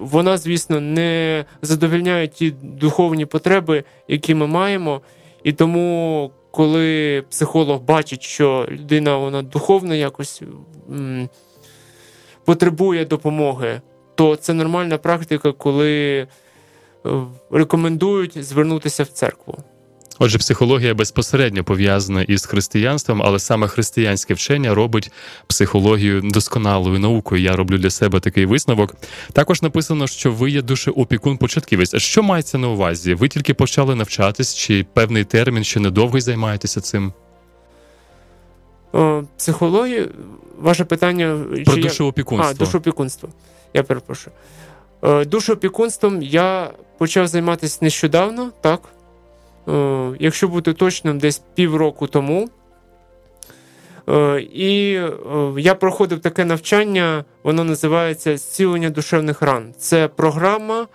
вона, 0.00 0.36
звісно, 0.36 0.80
не 0.80 1.44
задовільняє 1.62 2.28
ті 2.28 2.50
духовні 2.62 3.26
потреби, 3.26 3.84
які 4.08 4.34
ми 4.34 4.46
маємо. 4.46 5.00
І 5.42 5.52
тому, 5.52 6.30
коли 6.50 7.22
психолог 7.30 7.80
бачить, 7.80 8.22
що 8.22 8.66
людина 8.70 9.16
вона 9.16 9.42
духовно 9.42 9.94
якось 9.94 10.42
потребує 12.44 13.04
допомоги, 13.04 13.80
то 14.14 14.36
це 14.36 14.54
нормальна 14.54 14.98
практика, 14.98 15.52
коли 15.52 16.16
е, 16.18 16.26
рекомендують 17.50 18.44
звернутися 18.44 19.02
в 19.02 19.08
церкву. 19.08 19.58
Отже, 20.18 20.38
психологія 20.38 20.94
безпосередньо 20.94 21.64
пов'язана 21.64 22.22
із 22.22 22.46
християнством, 22.46 23.22
але 23.22 23.38
саме 23.38 23.68
християнське 23.68 24.34
вчення 24.34 24.74
робить 24.74 25.12
психологію 25.46 26.20
досконалою 26.20 26.98
наукою. 26.98 27.42
Я 27.42 27.56
роблю 27.56 27.78
для 27.78 27.90
себе 27.90 28.20
такий 28.20 28.46
висновок. 28.46 28.94
Також 29.32 29.62
написано, 29.62 30.06
що 30.06 30.32
ви 30.32 30.50
є 30.50 30.62
душеопікун 30.62 31.36
початківець. 31.36 31.96
Що 31.96 32.22
мається 32.22 32.58
на 32.58 32.68
увазі? 32.68 33.14
Ви 33.14 33.28
тільки 33.28 33.54
почали 33.54 33.94
навчатись, 33.94 34.54
чи 34.54 34.86
певний 34.92 35.24
термін, 35.24 35.64
ще 35.64 35.80
недовго 35.80 36.20
займаєтеся 36.20 36.80
цим? 36.80 37.12
О, 38.92 39.22
Психологія, 39.36 40.08
ваше 40.58 40.84
питання 40.84 41.38
про 41.66 41.76
душеопікунство. 41.76 42.50
А, 42.50 42.54
душеопікунство. 42.54 43.28
Я 43.74 43.82
перепрошую. 43.82 44.36
Душеопікунством 45.26 46.22
я 46.22 46.70
почав 46.98 47.26
займатися 47.26 47.78
нещодавно, 47.82 48.52
так. 48.60 48.80
Е, 49.68 50.10
якщо 50.20 50.48
бути 50.48 50.72
точним, 50.72 51.18
десь 51.18 51.42
півроку 51.54 52.06
тому. 52.06 52.48
Е, 54.08 54.40
і 54.40 54.94
е, 54.94 55.12
я 55.58 55.74
проходив 55.74 56.20
таке 56.20 56.44
навчання, 56.44 57.24
воно 57.42 57.64
називається 57.64 58.36
Зцілення 58.36 58.90
душевних 58.90 59.42
ран. 59.42 59.74
Це 59.78 60.08
програма, 60.08 60.86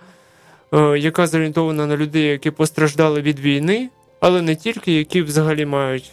яка 0.96 1.26
зорієнтована 1.26 1.86
на 1.86 1.96
людей, 1.96 2.22
які 2.22 2.50
постраждали 2.50 3.20
від 3.20 3.40
війни, 3.40 3.88
але 4.20 4.42
не 4.42 4.56
тільки, 4.56 4.92
які 4.92 5.22
взагалі 5.22 5.66
мають 5.66 6.10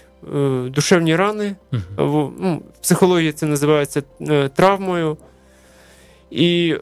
душевні 0.66 1.16
рани. 1.16 1.56
В 1.98 2.30
ну, 2.40 2.62
психології 2.82 3.32
це 3.32 3.46
називається 3.46 4.02
травмою. 4.56 5.18
І 6.32 6.76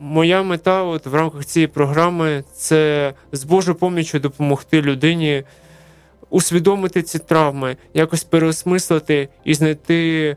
Моя 0.00 0.42
мета 0.42 0.82
от 0.82 1.06
в 1.06 1.14
рамках 1.14 1.44
цієї 1.44 1.66
програми 1.66 2.44
це 2.54 3.14
з 3.32 3.44
Божою 3.44 3.74
поміччю 3.74 4.18
допомогти 4.18 4.82
людині 4.82 5.44
усвідомити 6.30 7.02
ці 7.02 7.18
травми, 7.18 7.76
якось 7.94 8.24
переосмислити 8.24 9.28
і 9.44 9.54
знайти 9.54 10.36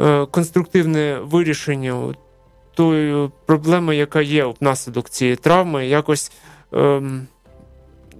е, 0.00 0.26
конструктивне 0.26 1.18
вирішення 1.22 2.14
тої 2.74 3.30
проблеми, 3.46 3.96
яка 3.96 4.22
є 4.22 4.44
внаслідок 4.60 5.10
цієї 5.10 5.36
травми, 5.36 5.86
якось 5.86 6.32
е, 6.74 7.02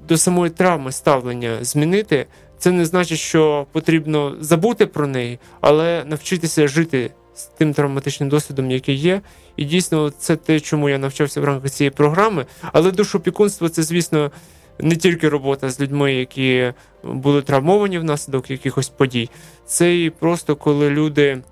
до 0.08 0.16
самої 0.16 0.50
травми 0.50 0.92
ставлення 0.92 1.64
змінити. 1.64 2.26
Це 2.62 2.70
не 2.70 2.84
значить, 2.84 3.18
що 3.18 3.66
потрібно 3.72 4.36
забути 4.40 4.86
про 4.86 5.06
неї, 5.06 5.38
але 5.60 6.04
навчитися 6.04 6.68
жити 6.68 7.10
з 7.34 7.44
тим 7.44 7.74
травматичним 7.74 8.28
досвідом, 8.28 8.70
який 8.70 8.94
є. 8.94 9.20
І 9.56 9.64
дійсно, 9.64 10.10
це 10.10 10.36
те, 10.36 10.60
чому 10.60 10.88
я 10.88 10.98
навчався 10.98 11.40
в 11.40 11.44
рамках 11.44 11.70
цієї 11.70 11.90
програми. 11.90 12.46
Але 12.72 12.90
душопікунство 12.90 13.68
це, 13.68 13.82
звісно, 13.82 14.30
не 14.80 14.96
тільки 14.96 15.28
робота 15.28 15.70
з 15.70 15.80
людьми, 15.80 16.14
які 16.14 16.72
були 17.04 17.42
травмовані 17.42 17.98
внаслідок 17.98 18.50
якихось 18.50 18.88
подій. 18.88 19.30
Це 19.66 19.96
і 19.96 20.10
просто 20.10 20.56
коли 20.56 20.90
люди 20.90 21.42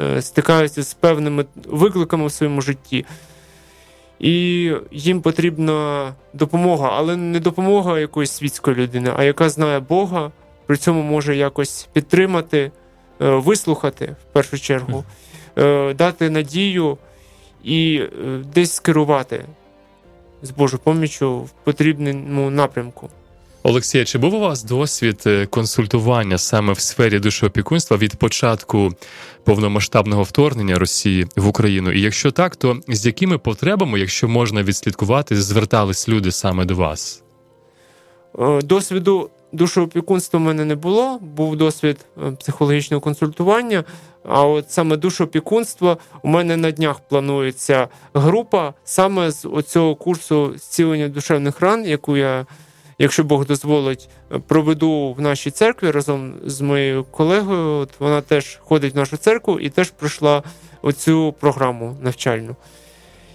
е, 0.00 0.22
стикаються 0.22 0.82
з 0.82 0.94
певними 0.94 1.44
викликами 1.66 2.26
в 2.26 2.32
своєму 2.32 2.60
житті. 2.60 3.04
І 4.22 4.32
їм 4.90 5.20
потрібна 5.20 6.12
допомога, 6.32 6.90
але 6.92 7.16
не 7.16 7.40
допомога 7.40 7.98
якоїсь 7.98 8.30
світської 8.30 8.76
людини, 8.76 9.12
а 9.16 9.24
яка 9.24 9.48
знає 9.48 9.80
Бога, 9.80 10.30
при 10.66 10.76
цьому 10.76 11.02
може 11.02 11.36
якось 11.36 11.88
підтримати, 11.92 12.58
е, 12.58 12.70
вислухати 13.30 14.16
в 14.22 14.32
першу 14.32 14.58
чергу, 14.58 15.04
е, 15.58 15.94
дати 15.94 16.30
надію 16.30 16.98
і 17.64 18.02
е, 18.02 18.08
десь 18.54 18.72
скерувати 18.72 19.44
з 20.42 20.50
Божою 20.50 20.80
поміччю 20.84 21.38
в 21.38 21.50
потрібному 21.64 22.50
напрямку. 22.50 23.08
Олексія, 23.62 24.04
чи 24.04 24.18
був 24.18 24.34
у 24.34 24.40
вас 24.40 24.64
досвід 24.64 25.22
е, 25.26 25.46
консультування 25.46 26.38
саме 26.38 26.72
в 26.72 26.78
сфері 26.78 27.18
душоопікунства 27.18 27.96
від 27.96 28.16
початку 28.16 28.90
повномасштабного 29.44 30.22
вторгнення 30.22 30.78
Росії 30.78 31.26
в 31.36 31.48
Україну? 31.48 31.92
І 31.92 32.00
якщо 32.00 32.30
так, 32.30 32.56
то 32.56 32.80
з 32.88 33.06
якими 33.06 33.38
потребами, 33.38 34.00
якщо 34.00 34.28
можна 34.28 34.62
відслідкувати, 34.62 35.42
звертались 35.42 36.08
люди 36.08 36.32
саме 36.32 36.64
до 36.64 36.74
вас? 36.74 37.22
Е, 38.38 38.62
досвіду 38.62 39.30
душоопікунства 39.52 40.40
в 40.40 40.42
мене 40.42 40.64
не 40.64 40.74
було. 40.74 41.18
Був 41.18 41.56
досвід 41.56 41.96
психологічного 42.40 43.00
консультування. 43.00 43.84
А 44.24 44.46
от 44.46 44.70
саме 44.70 44.96
душопікунство 44.96 45.98
у 46.22 46.28
мене 46.28 46.56
на 46.56 46.70
днях 46.70 47.00
планується 47.00 47.88
група 48.14 48.74
саме 48.84 49.30
з 49.30 49.48
оцього 49.48 49.94
курсу 49.94 50.52
зцілення 50.56 51.08
душевних 51.08 51.60
ран, 51.60 51.84
яку 51.86 52.16
я, 52.16 52.46
якщо 53.02 53.24
Бог 53.24 53.46
дозволить, 53.46 54.08
проведу 54.46 55.14
в 55.18 55.20
нашій 55.20 55.50
церкві 55.50 55.90
разом 55.90 56.34
з 56.44 56.60
моєю 56.60 57.04
колегою. 57.04 57.78
От 57.78 57.90
Вона 57.98 58.20
теж 58.20 58.58
ходить 58.62 58.94
в 58.94 58.96
нашу 58.96 59.16
церкву 59.16 59.60
і 59.60 59.70
теж 59.70 59.90
пройшла 59.90 60.42
оцю 60.82 61.34
програму 61.40 61.96
навчальну. 62.00 62.56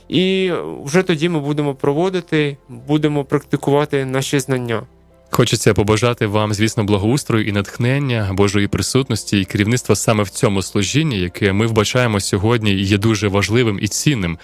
І 0.10 0.51
вже 0.84 1.03
тоді 1.03 1.30
ми 1.30 1.39
будемо 1.39 1.75
проводити, 1.75 2.58
будемо 2.69 3.23
практикувати 3.23 4.06
наші 4.06 4.39
знання. 4.39 4.84
Хочеться 5.30 5.74
побажати 5.74 6.28
вам, 6.28 6.54
звісно, 6.54 6.84
благоустрою 6.84 7.48
і 7.48 7.52
натхнення 7.52 8.30
Божої 8.34 8.68
присутності 8.68 9.42
і 9.42 9.46
керівництва 9.46 9.96
саме 9.96 10.24
в 10.24 10.30
цьому 10.30 10.62
служінні, 10.62 11.20
яке 11.20 11.54
ми 11.54 11.68
вбачаємо 11.68 12.20
сьогодні, 12.20 12.74
є 12.74 12.98
дуже 12.98 13.28
важливим 13.28 13.80
і 13.82 13.88
цінним. 13.88 14.38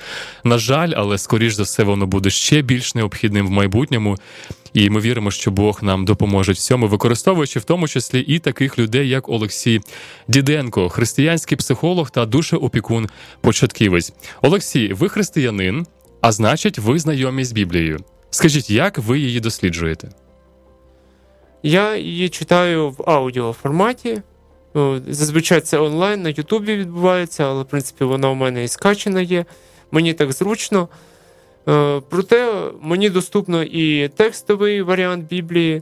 На 0.44 0.58
жаль, 0.58 0.92
але 0.96 1.18
скоріш 1.18 1.54
за 1.54 1.64
все 1.64 1.84
воно 1.84 2.08
буде 2.08 2.30
ще 2.30 2.62
більш 2.62 2.96
необхідним 2.96 3.48
в 3.48 3.52
майбутньому. 3.52 4.18
І 4.74 4.90
ми 4.90 5.00
віримо, 5.00 5.32
що 5.32 5.52
Бог 5.52 5.80
нам 5.82 6.06
допоможе 6.06 6.52
в 6.52 6.58
цьому, 6.58 6.88
використовуючи 6.88 7.60
в 7.60 7.64
тому 7.64 7.88
числі 7.88 8.20
і 8.20 8.40
таких 8.40 8.80
людей, 8.80 9.10
як 9.10 9.30
Олексій 9.30 9.82
Діденко, 10.28 10.90
християнський 10.90 11.58
психолог 11.58 12.12
та 12.12 12.26
душеопікун 12.26 13.10
початківець. 13.42 14.14
Олексій, 14.42 14.94
ви 14.94 15.10
християнин, 15.10 15.86
а 16.22 16.32
значить, 16.32 16.80
ви 16.80 17.00
знайомі 17.00 17.46
з 17.46 17.52
Біблією. 17.52 18.00
Скажіть, 18.30 18.70
як 18.70 18.98
ви 18.98 19.20
її 19.20 19.40
досліджуєте? 19.40 20.10
Я 21.64 21.96
її 21.96 22.30
читаю 22.30 22.90
в 22.90 23.04
аудіоформаті. 23.10 24.22
Зазвичай 25.08 25.62
це 25.62 25.78
онлайн 25.80 26.22
на 26.22 26.30
Ютубі 26.30 26.76
відбувається, 26.76 27.44
але 27.44 27.64
в 27.64 27.66
принципі 27.66 28.04
вона 28.04 28.30
у 28.30 28.36
мене 28.36 28.64
і 28.64 28.68
скачена 28.68 29.22
є. 29.22 29.46
Мені 29.92 30.14
так 30.14 30.32
зручно. 30.32 30.88
Е, 31.70 32.02
проте 32.10 32.54
мені 32.82 33.10
доступно 33.10 33.64
і 33.64 34.08
текстовий 34.08 34.82
варіант 34.82 35.28
Біблії. 35.28 35.82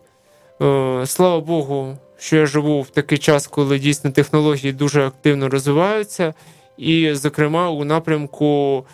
Е, 0.62 1.04
слава 1.06 1.40
Богу, 1.40 1.98
що 2.18 2.38
я 2.38 2.46
живу 2.46 2.82
в 2.82 2.90
такий 2.90 3.18
час, 3.18 3.48
коли 3.48 3.80
дійсно 3.80 4.12
технології 4.12 4.74
дуже 4.74 5.08
активно 5.08 5.50
розвиваються, 5.50 6.34
і, 6.78 7.14
зокрема, 7.14 7.70
у 7.70 7.84
напрямку 7.84 8.86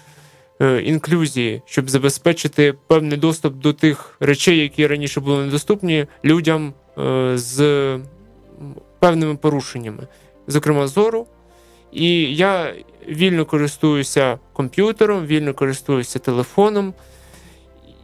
інклюзії, 0.59 1.61
щоб 1.65 1.89
забезпечити 1.89 2.73
певний 2.87 3.17
доступ 3.17 3.53
до 3.53 3.73
тих 3.73 4.15
речей, 4.19 4.57
які 4.57 4.87
раніше 4.87 5.19
були 5.19 5.45
недоступні 5.45 6.05
людям 6.25 6.73
з 7.33 7.99
певними 8.99 9.35
порушеннями, 9.35 10.07
зокрема 10.47 10.87
зору. 10.87 11.27
І 11.91 12.35
я 12.35 12.73
вільно 13.07 13.45
користуюся 13.45 14.39
комп'ютером, 14.53 15.25
вільно 15.25 15.53
користуюся 15.53 16.19
телефоном. 16.19 16.93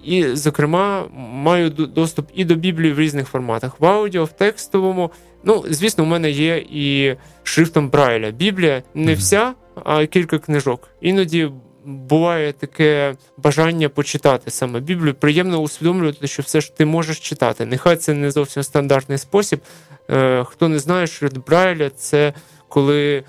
І, 0.04 0.28
зокрема, 0.28 1.06
маю 1.18 1.70
доступ 1.70 2.28
і 2.34 2.46
до 2.46 2.56
Біблії 2.56 2.94
в 2.94 3.00
різних 3.00 3.28
форматах: 3.28 3.80
в 3.80 3.86
аудіо, 3.86 4.26
в 4.26 4.32
текстовому. 4.32 5.12
Ну, 5.44 5.64
звісно, 5.70 6.04
у 6.04 6.08
мене 6.08 6.32
є 6.32 6.66
і 6.72 7.16
шрифтом 7.44 7.90
Брайля. 7.90 8.32
Біблія 8.32 8.84
не 8.94 9.14
вся, 9.14 9.54
а 9.84 10.06
кілька 10.06 10.40
книжок. 10.40 10.90
Іноді 11.02 11.52
буває 11.86 12.54
таке 12.54 13.16
бажання 13.38 13.90
почитати 13.90 14.52
саме 14.52 14.80
Біблію. 14.80 15.14
Приємно 15.14 15.58
усвідомлювати, 15.58 16.28
що 16.28 16.44
все 16.44 16.62
ж 16.62 16.76
ти 16.76 16.86
можеш 16.86 17.20
читати. 17.20 17.66
Нехай 17.66 17.96
це 17.96 18.14
не 18.14 18.32
зовсім 18.32 18.64
стандартний 18.64 19.18
спосіб. 19.18 19.60
Е, 20.10 20.44
хто 20.44 20.70
не 20.70 20.80
знає, 20.80 21.08
шрифт 21.08 21.38
Брайля 21.38 21.90
це 21.90 22.34
коли. 22.68 23.24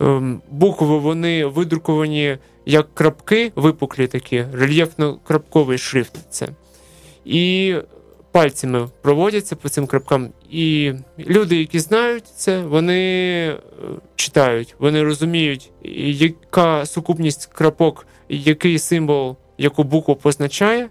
Ем, 0.00 0.42
букви 0.50 0.98
вони 0.98 1.46
видруковані 1.46 2.38
як 2.66 2.94
крапки, 2.94 3.52
випуклі 3.56 4.06
такі, 4.06 4.42
рельєфно-крапковий 4.42 5.78
шрифт. 5.78 6.18
це. 6.30 6.48
І 7.24 7.74
пальцями 8.38 8.88
проводяться 9.02 9.56
по 9.56 9.68
цим 9.68 9.86
крапкам. 9.86 10.28
І 10.50 10.92
люди, 11.18 11.56
які 11.56 11.78
знають 11.78 12.24
це, 12.36 12.62
вони 12.62 13.00
е, 13.48 13.58
читають, 14.16 14.74
вони 14.78 15.02
розуміють, 15.02 15.70
яка 15.82 16.86
сукупність 16.86 17.46
крапок, 17.46 18.06
який 18.28 18.78
символ, 18.78 19.36
яку 19.58 19.84
букву 19.84 20.16
позначає, 20.16 20.88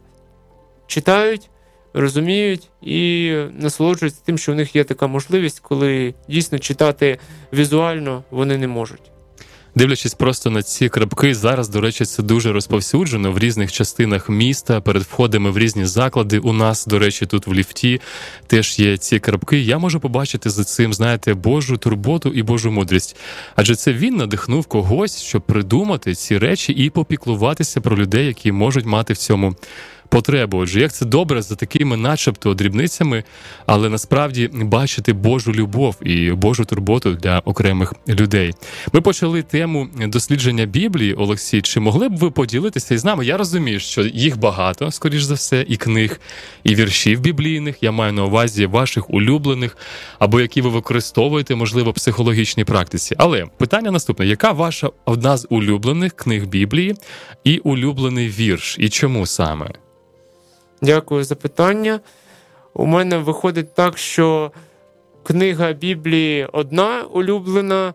читають. 0.88 1.50
Розуміють 1.94 2.70
і 2.82 3.32
насолоджуються 3.52 4.22
тим, 4.26 4.38
що 4.38 4.52
у 4.52 4.56
них 4.56 4.76
є 4.76 4.84
така 4.84 5.08
можливість, 5.08 5.60
коли 5.60 6.14
дійсно 6.30 6.60
читати 6.60 7.18
візуально 7.54 8.24
вони 8.32 8.58
не 8.58 8.68
можуть. 8.68 9.12
Дивлячись 9.78 10.14
просто 10.14 10.50
на 10.50 10.64
ці 10.64 10.90
крапки, 10.90 11.36
зараз, 11.36 11.70
до 11.70 11.82
речі, 11.82 12.06
це 12.06 12.24
дуже 12.24 12.52
розповсюджено 12.52 13.32
в 13.32 13.40
різних 13.40 13.72
частинах 13.72 14.30
міста, 14.30 14.82
перед 14.82 15.04
входами 15.04 15.52
в 15.52 15.58
різні 15.58 15.86
заклади. 15.86 16.40
У 16.40 16.54
нас, 16.54 16.86
до 16.86 17.00
речі, 17.00 17.26
тут 17.26 17.48
в 17.48 17.54
ліфті 17.54 18.02
теж 18.48 18.80
є 18.80 18.98
ці 18.98 19.20
крапки. 19.20 19.60
Я 19.60 19.78
можу 19.78 20.00
побачити 20.00 20.50
за 20.50 20.64
цим, 20.64 20.94
знаєте, 20.94 21.34
Божу 21.34 21.78
турботу 21.78 22.30
і 22.30 22.44
Божу 22.44 22.72
мудрість. 22.72 23.16
Адже 23.56 23.76
це 23.76 23.94
він 23.94 24.16
надихнув 24.16 24.66
когось, 24.66 25.22
щоб 25.22 25.42
придумати 25.42 26.16
ці 26.16 26.38
речі 26.38 26.74
і 26.74 26.90
попіклуватися 26.90 27.82
про 27.82 27.98
людей, 27.98 28.26
які 28.26 28.52
можуть 28.52 28.86
мати 28.86 29.14
в 29.14 29.18
цьому 29.18 29.56
потребу. 30.10 30.58
Отже, 30.58 30.80
як 30.80 30.94
це 30.94 31.06
добре 31.06 31.42
за 31.42 31.56
такими, 31.56 31.98
начебто, 31.98 32.54
дрібницями, 32.54 33.24
але 33.66 33.90
насправді 33.90 34.50
бачити 34.54 35.14
Божу 35.14 35.52
любов 35.52 35.96
і 36.02 36.32
Божу 36.32 36.66
турботу 36.66 37.14
для 37.14 37.40
окремих 37.40 37.94
людей. 38.08 38.54
Ми 38.94 39.02
почали 39.02 39.42
тему 39.42 39.88
дослідження 40.08 40.66
Біблії, 40.66 41.14
Олексій. 41.14 41.62
Чи 41.62 41.80
могли 41.80 42.10
б 42.10 42.18
ви 42.18 42.32
поділитися 42.32 42.94
із 42.94 43.06
нами? 43.06 43.26
Я 43.26 43.38
розумію, 43.38 43.80
що 43.80 44.02
їх 44.02 44.40
багато, 44.40 44.92
скоріш 44.92 45.24
за 45.24 45.34
все, 45.34 45.66
і 45.68 45.78
книг, 45.78 46.20
і 46.64 46.76
віршів 46.76 47.20
біблійних. 47.20 47.84
Я 47.84 47.92
маю 47.92 48.14
на 48.14 48.24
увазі 48.24 48.66
ваших 48.66 49.10
улюблених, 49.10 49.78
або 50.20 50.42
які 50.42 50.62
ви 50.62 50.70
використовуєте, 50.70 51.56
можливо, 51.56 51.92
в 51.92 51.94
психологічній 51.94 52.64
практиці. 52.64 53.16
Але 53.18 53.46
питання 53.58 53.92
наступне: 53.92 54.28
яка 54.28 54.52
ваша 54.52 54.90
одна 55.06 55.38
з 55.38 55.48
улюблених 55.50 56.14
книг 56.14 56.46
Біблії 56.46 56.96
і 57.44 57.58
улюблений 57.58 58.30
вірш? 58.30 58.76
І 58.80 58.90
чому 58.90 59.26
саме? 59.26 59.70
Дякую 60.82 61.24
за 61.24 61.36
питання. 61.36 62.00
У 62.74 62.86
мене 62.86 63.18
виходить 63.18 63.76
так, 63.76 63.98
що 63.98 64.52
книга 65.24 65.74
Біблії 65.74 66.48
одна 66.54 67.02
улюблена, 67.02 67.94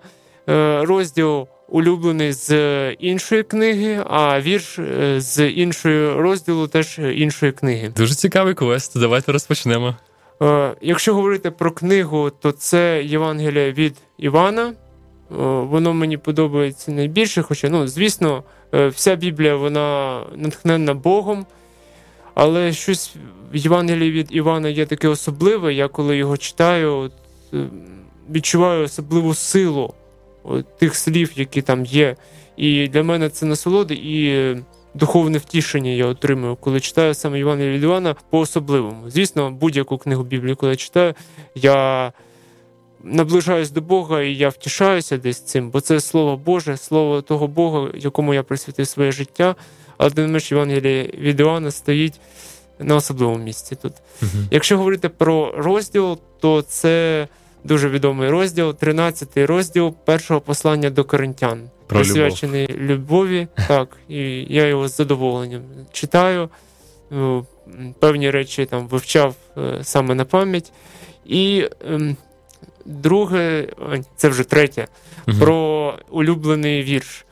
е, 0.49 0.81
розділ 0.85 1.49
улюблений 1.69 2.33
з 2.33 2.53
іншої 2.93 3.43
книги, 3.43 4.05
а 4.11 4.41
вірш 4.41 4.79
е, 4.79 5.21
з 5.21 5.49
іншої 5.49 6.13
розділу 6.13 6.67
теж 6.67 6.99
іншої 6.99 7.53
книги. 7.53 7.93
Дуже 7.97 8.15
цікавий 8.15 8.55
квест. 8.55 9.01
Давайте 9.01 9.33
розпочнемо. 9.33 9.97
Е, 10.43 10.75
якщо 10.81 11.15
говорити 11.15 11.51
про 11.51 11.71
книгу, 11.73 12.31
то 12.31 12.53
це 12.53 13.03
Євангелія 13.05 13.73
від 13.73 13.97
Івана. 14.19 14.73
Воно 15.71 15.95
мені 15.95 16.17
подобається 16.17 16.93
найбільше, 16.93 17.43
хоча, 17.43 17.69
ну, 17.69 17.89
звісно, 17.89 18.45
вся 18.73 19.17
Біблія 19.17 19.57
вона 19.57 20.21
натхненна 20.37 20.95
Богом. 20.95 21.47
Але 22.35 22.73
щось 22.73 23.15
в 23.53 23.57
Євангелії 23.57 24.11
від 24.11 24.29
Івана 24.31 24.69
є 24.69 24.87
таке 24.87 25.09
особливе. 25.09 25.75
Я 25.75 25.89
коли 25.89 26.17
його 26.17 26.37
читаю, 26.37 27.11
е, 27.55 27.67
відчуваю 28.31 28.85
особливу 28.85 29.35
силу 29.35 29.95
тих 30.79 30.95
слів, 30.95 31.33
які 31.37 31.63
там 31.63 31.85
є. 31.85 32.17
І 32.57 32.89
для 32.89 33.03
мене 33.03 33.29
це 33.29 33.47
насолода 33.47 33.95
і 33.95 34.57
духовне 34.95 35.39
втішення 35.39 35.91
я 35.91 36.07
отримую, 36.07 36.57
коли 36.57 36.81
читаю 36.81 37.15
саме 37.15 37.39
Євангелія 37.39 37.73
від 37.73 37.83
Івана 37.83 38.17
по-особливому. 38.31 39.11
Звісно, 39.11 39.51
будь-яку 39.51 39.99
книгу 39.99 40.23
Біблії, 40.23 40.55
коли 40.55 40.73
я 40.73 40.77
читаю, 40.77 41.15
я 41.55 42.13
наближаюсь 43.03 43.71
до 43.71 43.81
Бога 43.81 44.23
і 44.23 44.35
я 44.35 44.49
втішаюся 44.49 45.17
десь 45.17 45.41
цим, 45.41 45.71
бо 45.71 45.81
це 45.81 46.01
слово 46.01 46.37
Боже, 46.37 46.77
слово 46.77 47.23
того 47.23 47.49
Бога, 47.49 47.91
якому 47.95 48.35
я 48.35 48.43
присвятив 48.43 48.87
своє 48.87 49.13
життя 49.13 49.55
але 50.03 50.11
тим 50.11 50.27
не 50.27 50.33
менш 50.33 50.53
від 51.19 51.41
Іоанна 51.41 51.71
стоїть 51.71 52.21
на 52.79 52.97
особливому 52.97 53.39
місці 53.45 53.77
тут. 53.83 53.93
uh 54.23 54.27
Якщо 54.51 54.79
говорити 54.79 55.09
про 55.09 55.55
розділ, 55.57 56.19
то 56.41 56.63
це 56.63 57.29
дуже 57.65 57.89
відомий 57.89 58.29
розділ, 58.29 58.75
13 58.75 59.37
розділ 59.37 59.95
першого 60.05 60.41
послання 60.41 60.91
до 60.91 61.05
коринтян, 61.05 61.71
про 61.87 61.99
присвячений 61.99 62.67
любов. 62.67 62.87
любові. 62.91 63.49
Так, 63.69 63.97
і 64.09 64.19
я 64.55 64.67
його 64.67 64.89
з 64.89 64.97
задоволенням 64.97 65.63
читаю. 65.93 66.49
Ну, 67.11 67.47
певні 67.99 68.31
речі 68.31 68.65
там 68.65 68.89
вивчав 68.89 69.35
е, 69.57 69.79
саме 69.83 70.15
на 70.15 70.25
пам'ять. 70.25 70.73
І 71.25 71.69
ем, 71.89 72.17
друге, 72.85 73.69
це 74.17 74.29
вже 74.29 74.45
третє, 74.45 74.87
uh 75.27 75.41
про 75.41 75.95
улюблений 76.11 76.83
вірш. 76.83 77.25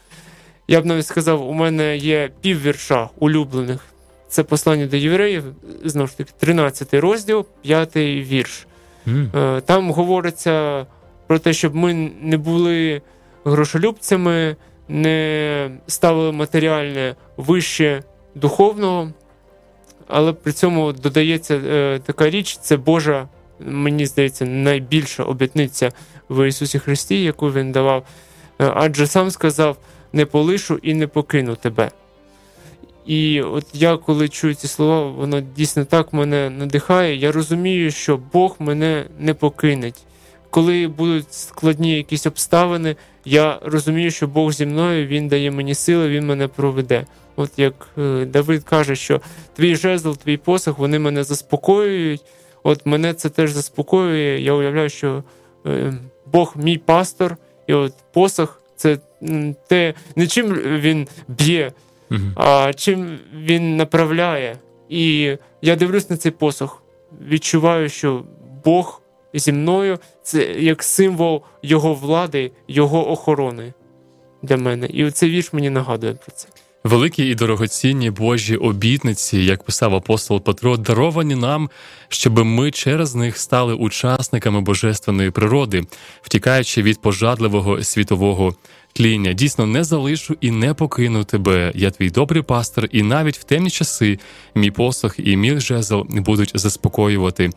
Я 0.71 0.81
б 0.81 0.87
навіть 0.87 1.07
сказав, 1.07 1.49
у 1.49 1.53
мене 1.53 1.97
є 1.97 2.31
піввірша 2.41 3.09
улюблених. 3.19 3.81
Це 4.29 4.43
послання 4.43 4.87
до 4.87 4.97
євреїв, 4.97 5.45
знову 5.85 6.09
ж 6.09 6.19
таки, 6.19 6.33
13 6.39 6.95
розділ, 6.95 7.47
5 7.63 7.97
вірш. 7.97 8.67
Mm. 9.07 9.61
Там 9.61 9.91
говориться 9.91 10.87
про 11.27 11.39
те, 11.39 11.53
щоб 11.53 11.75
ми 11.75 11.95
не 12.21 12.37
були 12.37 13.03
грошолюбцями, 13.45 14.57
не 14.89 15.71
ставили 15.87 16.33
матеріальне 16.33 17.15
вище 17.37 18.03
духовного, 18.35 19.13
але 20.09 20.33
при 20.33 20.53
цьому 20.53 20.93
додається 20.93 21.55
е, 21.55 22.01
така 22.07 22.31
річ, 22.31 22.57
це 22.57 22.77
Божа, 22.77 23.29
мені 23.61 24.07
здається, 24.07 24.45
найбільша 24.45 25.23
обітниця 25.23 25.93
в 26.29 26.49
Ісусі 26.49 26.79
Христі, 26.79 27.23
яку 27.23 27.53
Він 27.53 27.73
давав. 27.73 28.07
Е, 28.61 28.73
адже 28.75 29.07
сам 29.07 29.31
сказав 29.31 29.77
не 30.13 30.27
полишу 30.27 30.79
і 30.83 30.95
не 30.95 31.07
покину 31.07 31.57
тебе. 31.57 31.91
І 33.07 33.43
от 33.43 33.67
я, 33.73 33.97
коли 33.97 34.29
чую 34.29 34.55
ці 34.55 34.69
слова, 34.69 35.11
воно 35.11 35.41
дійсно 35.41 35.85
так 35.85 36.13
мене 36.13 36.51
надихає. 36.51 37.17
Я 37.17 37.33
розумію, 37.33 37.91
що 37.91 38.21
Бог 38.33 38.57
мене 38.59 39.07
не 39.19 39.35
покинеть. 39.35 40.03
Коли 40.51 40.89
будуть 40.89 41.35
складні 41.35 41.97
якісь 41.97 42.27
обставини, 42.27 42.97
я 43.25 43.59
розумію, 43.63 44.11
що 44.11 44.27
Бог 44.27 44.53
зі 44.53 44.67
мною, 44.67 45.07
Він 45.07 45.29
дає 45.29 45.51
мені 45.51 45.75
сили, 45.75 46.09
Він 46.09 46.27
мене 46.27 46.49
проведе. 46.49 47.07
От 47.37 47.51
як 47.57 47.89
е, 47.99 48.25
Давид 48.25 48.65
каже, 48.65 48.97
що 48.97 49.21
твій 49.57 49.77
жезл, 49.77 50.11
твій 50.13 50.37
посох, 50.37 50.79
вони 50.79 50.99
мене 50.99 51.25
заспокоюють. 51.25 52.23
От 52.63 52.87
мене 52.87 53.15
це 53.15 53.29
теж 53.29 53.53
заспокоює. 53.53 54.41
Я 54.41 54.53
уявляю, 54.53 54.89
що 54.89 55.25
е, 55.67 55.93
Бог 56.27 56.55
мій 56.57 56.79
пастор, 56.79 57.37
і 57.67 57.75
от 57.75 57.93
посох 58.13 58.63
це 58.77 58.99
те, 59.69 59.95
не 60.17 60.27
чим 60.27 60.53
він 60.55 61.09
б'є, 61.29 61.73
а 62.35 62.73
чим 62.73 63.19
він 63.35 63.77
направляє. 63.77 64.57
І 64.89 65.37
я 65.63 65.77
дивлюсь 65.77 66.11
на 66.11 66.17
цей 66.17 66.33
посох, 66.33 66.83
відчуваю, 67.29 67.89
що 67.89 68.25
Бог 68.65 69.03
зі 69.35 69.53
мною 69.53 69.99
це 70.23 70.43
як 70.45 70.83
символ 70.83 71.43
його 71.63 71.95
влади, 71.95 72.53
його 72.69 73.11
охорони 73.11 73.73
для 74.43 74.57
мене. 74.57 74.87
І 74.87 75.11
цей 75.11 75.31
вірш 75.31 75.53
мені 75.53 75.71
нагадує 75.71 76.13
про 76.15 76.33
це. 76.33 76.49
Великі 76.85 77.27
і 77.27 77.35
дорогоцінні 77.35 78.11
Божі 78.11 78.57
обітниці, 78.57 79.39
як 79.39 79.63
писав 79.63 79.95
апостол 79.95 80.41
Петро, 80.41 80.77
даровані 80.77 81.35
нам, 81.35 81.71
щоб 82.09 82.45
ми 82.45 82.71
через 82.71 83.15
них 83.15 83.39
стали 83.39 83.75
учасниками 83.75 84.61
божественної 84.61 85.31
природи, 85.31 85.85
втікаючи 86.23 86.83
від 86.83 87.01
пожадливого 87.01 87.83
світового 87.83 88.55
тління. 88.93 89.33
Дійсно, 89.33 89.67
не 89.67 89.85
залишу 89.85 90.37
і 90.41 90.51
не 90.51 90.75
покину 90.75 91.25
тебе. 91.25 91.73
Я 91.75 91.91
твій 91.91 92.11
добрий 92.11 92.43
пастор, 92.43 92.89
і 92.93 93.03
навіть 93.03 93.39
в 93.39 93.45
темні 93.45 93.71
часи 93.71 94.19
мій 94.55 94.71
посох 94.71 95.15
і 95.19 95.37
мій 95.37 95.61
жезл 95.61 96.01
будуть 96.09 96.53
заспокоювати 96.55 97.51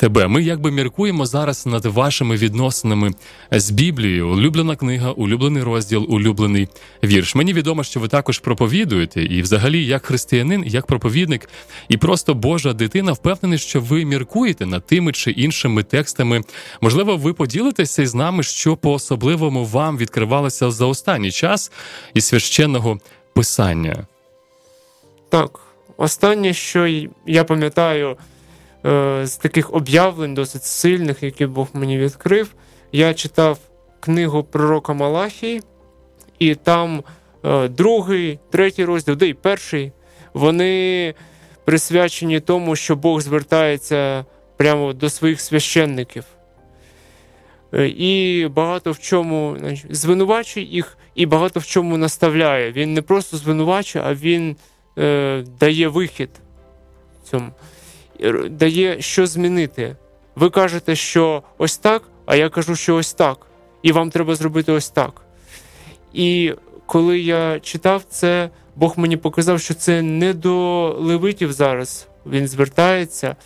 тебе. 0.00 0.28
Ми 0.28 0.42
якби 0.42 0.70
міркуємо 0.70 1.26
зараз 1.26 1.66
над 1.66 1.86
вашими 1.86 2.36
відносинами 2.36 3.10
з 3.50 3.70
Біблією. 3.70 4.28
Улюблена 4.28 4.76
книга, 4.76 5.10
улюблений 5.10 5.62
розділ, 5.62 6.06
улюблений 6.08 6.68
вірш. 7.04 7.34
Мені 7.34 7.52
відомо, 7.52 7.84
що 7.84 8.00
ви 8.00 8.08
також 8.08 8.38
проповідуєте, 8.38 9.22
і, 9.22 9.42
взагалі, 9.42 9.84
як 9.86 10.06
християнин, 10.06 10.64
як 10.66 10.86
проповідник, 10.86 11.48
і 11.88 11.96
просто 11.96 12.34
Божа 12.34 12.72
дитина 12.72 13.12
впевнений, 13.12 13.58
що 13.58 13.80
ви 13.80 14.04
міркуєте 14.04 14.66
над 14.66 14.86
тими 14.86 15.12
чи 15.12 15.30
іншими 15.30 15.82
текстами. 15.82 16.42
Можливо, 16.80 17.16
ви 17.16 17.32
поділитеся 17.32 18.02
із 18.02 18.14
нами, 18.14 18.42
що 18.42 18.76
по 18.76 18.92
особливому 18.92 19.64
вам 19.64 19.98
відкривалося 19.98 20.70
за 20.70 20.86
останній 20.86 21.30
час 21.30 21.72
із 22.14 22.24
священного 22.24 22.98
писання. 23.34 24.06
Так, 25.28 25.60
останнє, 25.96 26.52
що 26.52 27.06
я 27.26 27.44
пам'ятаю. 27.44 28.16
Е, 28.86 29.26
з 29.26 29.36
таких 29.36 29.74
об'явлень 29.74 30.34
досить 30.34 30.64
сильних, 30.64 31.22
які 31.22 31.46
Бог 31.46 31.68
мені 31.72 31.98
відкрив. 31.98 32.54
Я 32.92 33.14
читав 33.14 33.58
книгу 34.00 34.44
пророка 34.44 34.92
Малахії, 34.92 35.62
і 36.38 36.54
там 36.54 37.04
е, 37.44 37.68
другий, 37.68 38.38
третій 38.50 38.84
розділ, 38.84 39.16
де 39.16 39.26
й 39.28 39.34
перший, 39.34 39.92
вони 40.34 41.14
присвячені 41.64 42.40
тому, 42.40 42.76
що 42.76 42.96
Бог 42.96 43.20
звертається 43.20 44.24
прямо 44.56 44.92
до 44.92 45.10
своїх 45.10 45.40
священників. 45.40 46.24
Е, 47.74 47.88
і 47.88 48.48
багато 48.48 48.92
в 48.92 48.98
чому 48.98 49.56
звинувачує 49.90 50.66
їх, 50.66 50.98
і 51.14 51.26
багато 51.26 51.60
в 51.60 51.66
чому 51.66 51.96
наставляє. 51.96 52.72
Він 52.72 52.94
не 52.94 53.02
просто 53.02 53.36
звинувачує, 53.36 54.04
а 54.06 54.14
він 54.14 54.56
е, 54.98 55.44
дає 55.60 55.88
вихід 55.88 56.30
цьому 57.30 57.50
дає 58.50 59.02
що 59.02 59.26
змінити. 59.26 59.96
Ви 60.36 60.50
кажете, 60.50 60.96
що 60.96 61.42
ось 61.58 61.78
так, 61.78 62.02
а 62.26 62.36
я 62.36 62.48
кажу, 62.48 62.76
що 62.76 62.96
ось 62.96 63.12
так. 63.12 63.46
І 63.82 63.92
вам 63.92 64.10
треба 64.10 64.34
зробити 64.34 64.72
ось 64.72 64.90
так. 64.90 65.22
І 66.12 66.54
коли 66.86 67.18
я 67.18 67.60
читав 67.60 68.04
це, 68.08 68.50
Бог 68.76 68.94
мені 68.96 69.16
показав, 69.16 69.60
що 69.60 69.74
це 69.74 70.02
не 70.02 70.34
до 70.34 70.88
левитів 70.98 71.52
зараз. 71.52 72.06
Він 72.26 72.48
звертається 72.48 73.36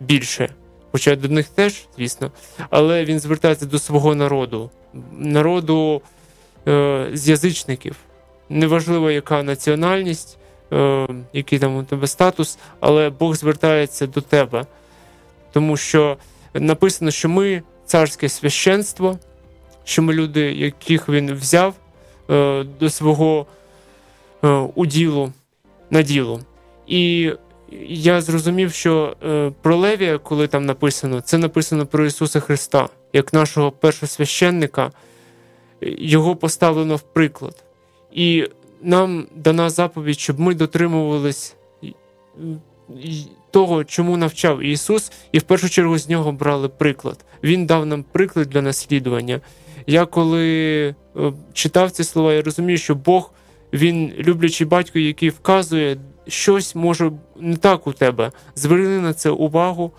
більше, 0.00 0.54
хоча 0.92 1.16
до 1.16 1.28
них 1.28 1.48
теж, 1.48 1.86
звісно, 1.96 2.32
але 2.70 3.04
він 3.04 3.20
звертається 3.20 3.66
до 3.66 3.78
свого 3.78 4.14
народу, 4.14 4.70
народу 5.12 6.02
е, 6.68 7.10
з 7.12 7.28
язичників. 7.28 7.96
Неважливо, 8.48 9.10
яка 9.10 9.42
національність, 9.42 10.38
Е, 10.72 11.08
який 11.32 11.58
там 11.58 11.76
у 11.76 11.82
тебе 11.82 12.06
статус, 12.06 12.58
але 12.80 13.10
Бог 13.10 13.36
звертається 13.36 14.06
до 14.06 14.20
тебе. 14.20 14.66
Тому 15.52 15.76
що 15.76 16.16
написано, 16.54 17.10
що 17.10 17.28
ми 17.28 17.62
царське 17.86 18.28
священство, 18.28 19.18
що 19.84 20.02
ми 20.02 20.12
люди, 20.12 20.40
яких 20.40 21.08
він 21.08 21.34
взяв 21.34 21.74
е, 22.30 22.64
до 22.80 22.90
свого 22.90 23.46
е, 24.44 24.48
уділу 24.74 25.32
на 25.90 26.02
діло. 26.02 26.40
І 26.86 27.32
я 27.88 28.20
зрозумів, 28.20 28.72
що 28.72 29.16
про 29.62 29.76
Левія, 29.76 30.18
коли 30.18 30.46
там 30.46 30.66
написано, 30.66 31.20
це 31.20 31.38
написано 31.38 31.86
про 31.86 32.06
Ісуса 32.06 32.40
Христа, 32.40 32.88
як 33.12 33.32
нашого 33.32 33.70
першого 33.70 34.08
священника, 34.08 34.90
його 35.80 36.36
поставлено 36.36 36.96
в 36.96 37.00
приклад. 37.00 37.64
І 38.12 38.48
нам 38.84 39.26
дана 39.34 39.70
заповідь, 39.70 40.18
щоб 40.18 40.40
ми 40.40 40.54
дотримувались 40.54 41.56
того, 43.50 43.84
чому 43.84 44.16
навчав 44.16 44.62
Ісус, 44.62 45.12
і 45.32 45.38
в 45.38 45.42
першу 45.42 45.68
чергу 45.68 45.98
з 45.98 46.08
нього 46.08 46.32
брали 46.32 46.68
приклад. 46.68 47.24
Він 47.42 47.66
дав 47.66 47.86
нам 47.86 48.04
приклад 48.12 48.48
для 48.48 48.62
наслідування. 48.62 49.40
Я 49.86 50.06
коли 50.06 50.86
е, 51.16 51.32
читав 51.52 51.90
ці 51.90 52.04
слова, 52.04 52.34
я 52.34 52.42
розумію, 52.42 52.78
що 52.78 52.94
Бог, 52.94 53.32
він 53.72 54.12
люблячий 54.18 54.66
батько, 54.66 54.98
який 54.98 55.28
вказує, 55.28 55.96
щось 56.28 56.74
може 56.74 57.12
не 57.40 57.56
так 57.56 57.86
у 57.86 57.92
тебе. 57.92 58.32
Зверни 58.54 59.00
на 59.00 59.14
це 59.14 59.30
увагу 59.30 59.92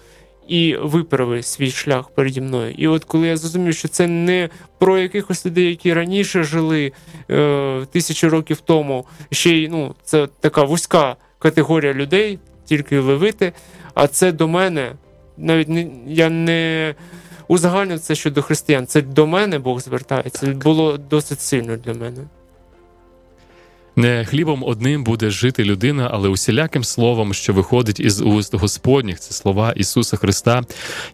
і 0.48 0.76
виправи 0.82 1.44
свій 1.44 1.72
шлях 1.72 2.10
переді 2.10 2.42
мною. 2.42 2.74
І 2.78 2.88
от 2.88 3.04
коли 3.04 3.28
я 3.28 3.38
зрозумів, 3.38 3.74
що 3.76 3.88
це 3.88 4.08
не 4.08 4.50
про 4.80 4.98
якихось 4.98 5.46
людей, 5.46 5.70
які 5.70 5.94
раніше 5.94 6.44
жили 6.44 6.92
е, 7.32 7.86
тисячі 7.92 8.28
років 8.28 8.62
тому, 8.62 9.06
ще 9.32 9.50
й 9.50 9.68
ну, 9.68 9.96
це 10.04 10.28
така 10.40 10.64
вузька 10.64 11.16
категорія 11.40 11.94
людей, 11.94 12.40
тільки 12.66 13.00
левити, 13.00 13.54
а 13.94 14.08
це 14.08 14.32
до 14.32 14.48
мене. 14.48 14.92
Навіть 15.38 15.70
не 15.70 15.88
я 16.08 16.30
не 16.30 16.96
узагальнив 17.48 18.00
це 18.00 18.16
щодо 18.16 18.42
християн. 18.42 18.88
Це 18.88 19.02
до 19.02 19.28
мене 19.28 19.60
Бог 19.60 19.80
звертається. 19.80 20.48
Було 20.48 20.98
досить 20.98 21.42
сильно 21.42 21.78
для 21.78 21.94
мене. 21.94 22.22
Не 23.96 24.26
хлібом 24.26 24.64
одним 24.64 25.04
буде 25.04 25.30
жити 25.30 25.64
людина, 25.64 26.10
але 26.14 26.30
усіляким 26.30 26.84
словом, 26.84 27.34
що 27.34 27.54
виходить 27.54 28.00
із 28.00 28.22
уст 28.22 28.56
Господніх, 28.56 29.20
це 29.20 29.34
слова 29.34 29.74
Ісуса 29.76 30.18
Христа. 30.18 30.62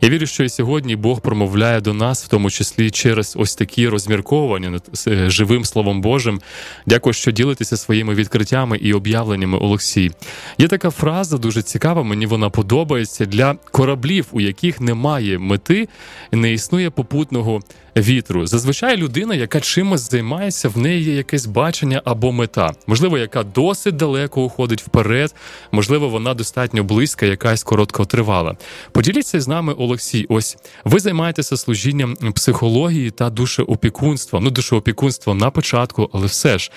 Я 0.02 0.10
вірю, 0.10 0.26
що 0.26 0.44
і 0.44 0.50
сьогодні 0.50 0.96
Бог 0.96 1.22
промовляє 1.22 1.82
до 1.82 1.94
нас, 1.94 2.26
в 2.26 2.28
тому 2.28 2.50
числі 2.50 2.92
через 2.92 3.36
ось 3.40 3.56
такі 3.56 3.88
розмірковування 3.88 4.70
над 4.70 4.90
е, 5.08 5.30
живим 5.30 5.66
Словом 5.66 6.02
Божим. 6.02 6.42
Дякую, 6.86 7.14
що 7.14 7.32
ділитеся 7.32 7.78
своїми 7.78 8.16
відкриттями 8.16 8.78
і 8.78 8.94
об'явленнями 8.94 9.58
Олексій. 9.58 10.12
Є 10.58 10.68
така 10.68 10.90
фраза 10.90 11.38
дуже 11.38 11.62
цікава. 11.62 12.04
Мені 12.04 12.26
вона 12.26 12.50
подобається 12.50 13.26
для 13.26 13.56
кораблів, 13.72 14.26
у 14.32 14.42
яких 14.42 14.82
немає 14.82 15.40
мети, 15.40 15.88
не 16.32 16.54
існує 16.54 16.90
попутного 16.90 17.62
вітру. 17.98 18.48
Зазвичай 18.48 18.98
людина, 18.98 19.36
яка 19.36 19.60
чимось 19.60 20.10
займається, 20.10 20.70
в 20.70 20.78
неї 20.78 21.04
є 21.04 21.14
якесь 21.14 21.46
бачення 21.46 22.02
або 22.06 22.32
мета, 22.32 22.71
можливо, 22.88 23.18
яка 23.18 23.44
досить 23.44 23.96
далеко 23.96 24.44
уходить 24.44 24.82
вперед, 24.82 25.36
можливо, 25.72 26.10
вона 26.10 26.34
достатньо 26.34 26.84
близька, 26.84 27.26
якась 27.26 27.64
короткотривала. 27.64 28.58
Поділіться 28.92 29.42
з 29.42 29.48
нами, 29.48 29.74
Олексій. 29.74 30.26
Ось 30.30 30.58
ви 30.86 31.00
займаєтеся 31.00 31.58
служінням 31.58 32.16
психології 32.16 33.12
та 33.12 33.30
душеопікунства. 33.30 34.40
Ну, 34.40 34.50
душеопікунство 34.50 35.34
на 35.34 35.50
початку, 35.50 36.10
але 36.14 36.28
все 36.28 36.58
ж, 36.58 36.72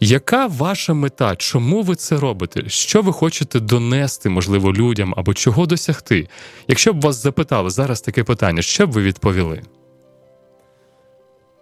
яка 0.00 0.46
ваша 0.46 0.94
мета? 0.94 1.36
Чому 1.36 1.82
ви 1.82 1.94
це 1.94 2.16
робите? 2.16 2.62
Що 2.66 3.02
ви 3.02 3.12
хочете 3.12 3.60
донести, 3.60 4.28
можливо, 4.28 4.72
людям 4.72 5.14
або 5.16 5.34
чого 5.34 5.66
досягти? 5.66 6.28
Якщо 6.68 6.92
б 6.92 7.00
вас 7.00 7.22
запитали 7.22 7.70
зараз 7.70 8.00
таке 8.00 8.24
питання, 8.24 8.62
що 8.62 8.86
б 8.86 8.92
ви 8.92 9.02
відповіли? 9.02 9.62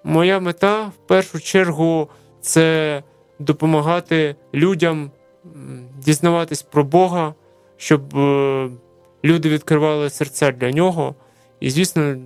Моя 0.05 0.41
мета 0.41 0.83
в 0.87 1.09
першу 1.09 1.41
чергу 1.41 2.09
це 2.41 3.03
допомагати 3.39 4.37
людям 4.55 5.11
дізнаватись 5.99 6.63
про 6.63 6.85
Бога, 6.85 7.35
щоб 7.77 8.17
е, 8.17 8.71
люди 9.25 9.49
відкривали 9.49 10.11
серця 10.11 10.53
для 10.53 10.71
нього. 10.71 11.15
І, 11.61 11.71
звісно, 11.71 12.17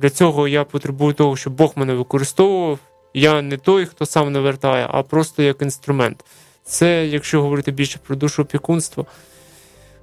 для 0.00 0.10
цього 0.10 0.48
я 0.48 0.64
потребую 0.64 1.14
того, 1.14 1.36
щоб 1.36 1.52
Бог 1.52 1.72
мене 1.76 1.94
використовував. 1.94 2.78
Я 3.14 3.42
не 3.42 3.56
той, 3.56 3.86
хто 3.86 4.06
сам 4.06 4.32
навертає, 4.32 4.86
а 4.90 5.02
просто 5.02 5.42
як 5.42 5.62
інструмент. 5.62 6.24
Це 6.64 7.06
якщо 7.06 7.42
говорити 7.42 7.70
більше 7.72 7.98
про 8.06 8.16
душу 8.16 8.42
опікунство. 8.42 9.06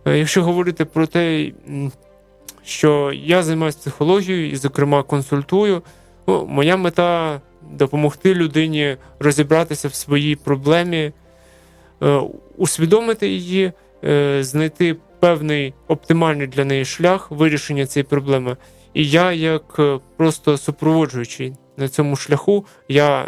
Е, 0.06 0.18
якщо 0.18 0.44
говорити 0.44 0.86
про 0.86 1.08
те, 1.08 1.52
що 2.64 3.12
я 3.14 3.44
займаюся 3.44 3.78
психологією 3.80 4.52
і, 4.52 4.56
зокрема, 4.56 5.04
консультую, 5.04 5.82
ну, 6.28 6.46
моя 6.46 6.78
мета 6.78 7.42
допомогти 7.72 8.36
людині 8.36 8.98
розібратися 9.20 9.88
в 9.88 9.94
своїй 9.94 10.36
проблемі, 10.36 11.12
е, 12.04 12.22
усвідомити 12.58 13.28
її, 13.28 13.72
е, 14.04 14.44
знайти 14.44 14.96
певний 15.20 15.74
оптимальний 15.88 16.48
для 16.48 16.66
неї 16.66 16.86
шлях 16.86 17.32
вирішення 17.32 17.86
цієї 17.86 18.04
проблеми. 18.04 18.58
І 18.94 19.10
я, 19.10 19.32
як 19.32 19.80
просто 20.18 20.58
супроводжуючий 20.58 21.54
на 21.78 21.88
цьому 21.88 22.16
шляху, 22.16 22.66
я 22.88 23.28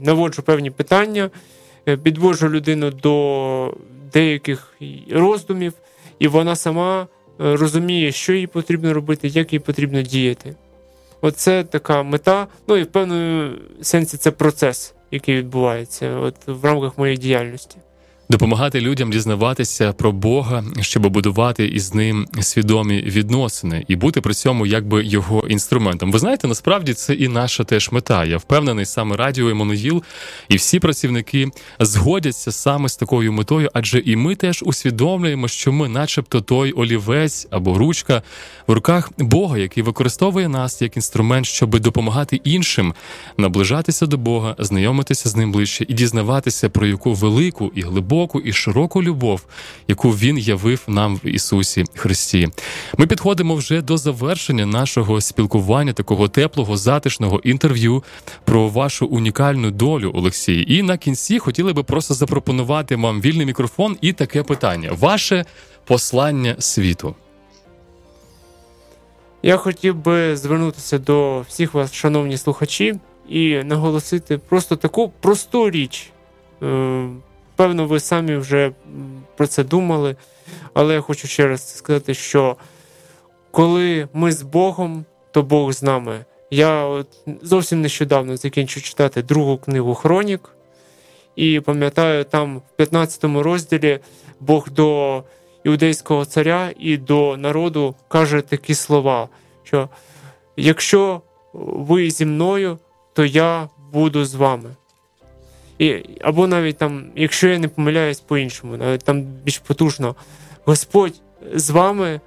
наводжу 0.00 0.42
певні 0.42 0.70
питання, 0.70 1.30
підводжу 2.02 2.48
людину 2.48 2.90
до 2.90 3.74
деяких 4.12 4.74
роздумів, 5.10 5.72
і 6.18 6.28
вона 6.28 6.56
сама 6.56 7.02
е, 7.02 7.06
розуміє, 7.56 8.12
що 8.12 8.32
їй 8.32 8.46
потрібно 8.46 8.94
робити, 8.94 9.28
як 9.28 9.52
їй 9.52 9.58
потрібно 9.58 10.02
діяти. 10.02 10.54
Оце 11.26 11.64
така 11.64 12.02
мета. 12.02 12.46
Ну 12.68 12.76
і 12.76 12.82
в 12.82 12.86
певному 12.86 13.50
сенсі 13.82 14.16
це 14.16 14.30
процес, 14.30 14.94
який 15.10 15.36
відбувається 15.36 16.16
от 16.16 16.34
в 16.46 16.64
рамках 16.64 16.98
моєї 16.98 17.18
діяльності 17.18 17.78
допомагати 18.28 18.80
людям 18.80 19.10
дізнаватися 19.10 19.92
про 19.92 20.12
Бога, 20.12 20.64
щоб 20.80 21.06
будувати 21.06 21.66
із 21.66 21.94
ним 21.94 22.26
свідомі 22.40 23.02
відносини 23.02 23.84
і 23.88 23.96
бути 23.96 24.20
при 24.20 24.34
цьому 24.34 24.66
якби 24.66 25.04
його 25.04 25.46
інструментом. 25.48 26.12
Ви 26.12 26.18
знаєте, 26.18 26.48
насправді 26.48 26.94
це 26.94 27.14
і 27.14 27.28
наша 27.28 27.64
теж 27.64 27.90
мета. 27.92 28.24
Я 28.24 28.36
впевнений, 28.36 28.86
саме 28.86 29.16
радіо 29.16 29.48
Еммануїл 29.48 30.02
і 30.48 30.56
всі 30.56 30.78
працівники 30.80 31.48
згодяться 31.80 32.52
саме 32.52 32.88
з 32.88 32.96
такою 32.96 33.32
метою, 33.32 33.70
адже 33.72 33.98
і 33.98 34.16
ми 34.16 34.34
теж 34.34 34.62
усвідомлюємо, 34.66 35.48
що 35.48 35.72
ми, 35.72 35.88
начебто, 35.88 36.40
той 36.40 36.72
олівець 36.72 37.46
або 37.50 37.78
ручка 37.78 38.22
в 38.66 38.72
руках 38.72 39.10
Бога, 39.18 39.58
який 39.58 39.82
використовує 39.82 40.48
нас 40.48 40.82
як 40.82 40.96
інструмент, 40.96 41.46
щоб 41.46 41.80
допомагати 41.80 42.40
іншим 42.44 42.94
наближатися 43.38 44.06
до 44.06 44.18
Бога, 44.18 44.56
знайомитися 44.58 45.28
з 45.28 45.36
ним 45.36 45.52
ближче 45.52 45.84
і 45.88 45.94
дізнаватися 45.94 46.68
про 46.68 46.86
яку 46.86 47.14
велику 47.14 47.72
і 47.74 47.82
глибоку 47.82 48.15
глибоку 48.16 48.40
і 48.40 48.52
широку 48.52 49.02
любов, 49.02 49.46
яку 49.88 50.10
він 50.10 50.38
явив 50.38 50.82
нам 50.86 51.16
в 51.16 51.26
Ісусі 51.26 51.84
Христі. 51.94 52.48
Ми 52.98 53.06
підходимо 53.06 53.54
вже 53.54 53.82
до 53.82 53.96
завершення 53.96 54.66
нашого 54.66 55.20
спілкування, 55.20 55.92
такого 55.92 56.28
теплого, 56.28 56.76
затишного 56.76 57.40
інтерв'ю 57.44 58.04
про 58.44 58.68
вашу 58.68 59.06
унікальну 59.06 59.70
долю, 59.70 60.12
Олексій. 60.14 60.64
І 60.68 60.82
на 60.82 60.96
кінці 60.96 61.38
хотіли 61.38 61.72
би 61.72 61.82
просто 61.82 62.14
запропонувати 62.14 62.96
вам 62.96 63.20
вільний 63.20 63.46
мікрофон 63.46 63.96
і 64.00 64.12
таке 64.12 64.42
питання: 64.42 64.90
ваше 64.92 65.44
послання 65.84 66.56
світу. 66.58 67.14
Я 69.42 69.56
хотів 69.56 69.94
би 69.94 70.36
звернутися 70.36 70.98
до 70.98 71.40
всіх 71.48 71.74
вас, 71.74 71.92
шановні 71.92 72.36
слухачі, 72.36 72.94
і 73.28 73.64
наголосити 73.64 74.38
просто 74.38 74.76
таку 74.76 75.12
просту 75.20 75.70
річ. 75.70 76.10
Певно, 77.56 77.86
ви 77.86 78.00
самі 78.00 78.36
вже 78.36 78.72
про 79.36 79.46
це 79.46 79.64
думали, 79.64 80.16
але 80.74 80.94
я 80.94 81.00
хочу 81.00 81.28
ще 81.28 81.46
раз 81.46 81.76
сказати, 81.76 82.14
що 82.14 82.56
коли 83.50 84.08
ми 84.12 84.32
з 84.32 84.42
Богом, 84.42 85.04
то 85.30 85.42
Бог 85.42 85.72
з 85.72 85.82
нами. 85.82 86.24
Я 86.50 86.84
от 86.84 87.06
зовсім 87.42 87.80
нещодавно 87.80 88.36
закінчив 88.36 88.82
читати 88.82 89.22
другу 89.22 89.58
книгу 89.58 89.94
Хронік, 89.94 90.50
і 91.36 91.60
пам'ятаю, 91.60 92.24
там 92.24 92.58
в 92.58 92.76
15 92.76 93.24
розділі 93.24 93.98
Бог 94.40 94.70
до 94.70 95.22
іудейського 95.64 96.24
царя 96.24 96.70
і 96.78 96.96
до 96.96 97.36
народу 97.36 97.94
каже 98.08 98.40
такі 98.40 98.74
слова: 98.74 99.28
що 99.64 99.88
якщо 100.56 101.22
ви 101.52 102.10
зі 102.10 102.26
мною, 102.26 102.78
то 103.12 103.24
я 103.24 103.68
буду 103.92 104.24
з 104.24 104.34
вами. 104.34 104.70
І, 105.78 106.04
Або 106.20 106.46
навіть 106.46 106.76
там, 106.76 107.06
якщо 107.16 107.48
я 107.48 107.58
не 107.58 107.68
помиляюсь 107.68 108.20
по-іншому, 108.20 108.76
навіть 108.76 109.04
там 109.04 109.22
більш 109.22 109.58
потужно, 109.58 110.14
Господь 110.64 111.20
з 111.54 111.70
вами, 111.70 112.20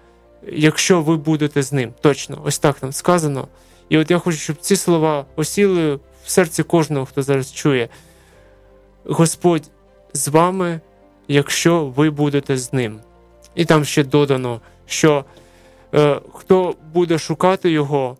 якщо 0.47 1.01
ви 1.01 1.17
будете 1.17 1.63
з 1.63 1.73
ним. 1.73 1.93
Точно, 2.01 2.41
ось 2.45 2.59
так 2.59 2.79
там 2.79 2.91
сказано. 2.91 3.47
І 3.89 3.97
от 3.97 4.11
я 4.11 4.19
хочу, 4.19 4.37
щоб 4.37 4.57
ці 4.57 4.75
слова 4.75 5.25
осіли 5.35 5.95
в 5.95 6.29
серці 6.29 6.63
кожного, 6.63 7.05
хто 7.05 7.23
зараз 7.23 7.53
чує. 7.53 7.89
Господь 9.05 9.71
з 10.13 10.27
вами, 10.27 10.81
якщо 11.27 11.85
ви 11.85 12.09
будете 12.09 12.57
з 12.57 12.73
ним. 12.73 12.99
І 13.55 13.65
там 13.65 13.85
ще 13.85 14.03
додано, 14.03 14.61
що 14.85 15.25
е, 15.93 16.21
хто 16.33 16.75
буде 16.93 17.17
шукати 17.17 17.71
Його, 17.71 18.17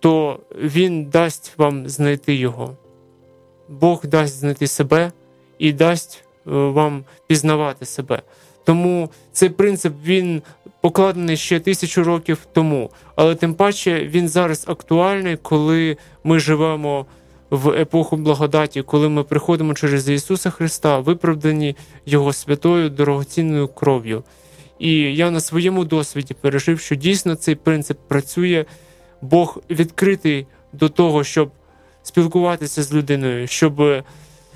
то 0.00 0.40
Він 0.58 1.04
дасть 1.04 1.52
вам 1.56 1.88
знайти 1.88 2.34
Його. 2.34 2.76
Бог 3.68 4.06
дасть 4.06 4.38
знайти 4.38 4.66
себе 4.66 5.12
і 5.58 5.72
дасть 5.72 6.24
е, 6.46 6.50
вам 6.50 7.04
пізнавати 7.26 7.86
себе. 7.86 8.22
Тому 8.64 9.10
цей 9.32 9.48
принцип 9.48 9.92
він 10.04 10.42
покладений 10.80 11.36
ще 11.36 11.60
тисячу 11.60 12.04
років 12.04 12.38
тому, 12.52 12.90
але 13.16 13.34
тим 13.34 13.54
паче 13.54 14.04
він 14.04 14.28
зараз 14.28 14.64
актуальний, 14.68 15.36
коли 15.36 15.96
ми 16.24 16.38
живемо 16.38 17.06
в 17.50 17.68
епоху 17.68 18.16
благодаті, 18.16 18.82
коли 18.82 19.08
ми 19.08 19.24
приходимо 19.24 19.74
через 19.74 20.08
Ісуса 20.08 20.50
Христа, 20.50 20.98
виправдані 20.98 21.76
Його 22.06 22.32
святою 22.32 22.90
дорогоцінною 22.90 23.68
кров'ю. 23.68 24.24
І 24.78 24.92
я 24.92 25.30
на 25.30 25.40
своєму 25.40 25.84
досвіді 25.84 26.34
пережив, 26.34 26.80
що 26.80 26.94
дійсно 26.94 27.34
цей 27.34 27.54
принцип 27.54 27.98
працює, 28.08 28.64
Бог 29.22 29.58
відкритий 29.70 30.46
до 30.72 30.88
того, 30.88 31.24
щоб 31.24 31.50
спілкуватися 32.04 32.82
з 32.82 32.92
людиною, 32.94 33.46
щоб 33.46 34.04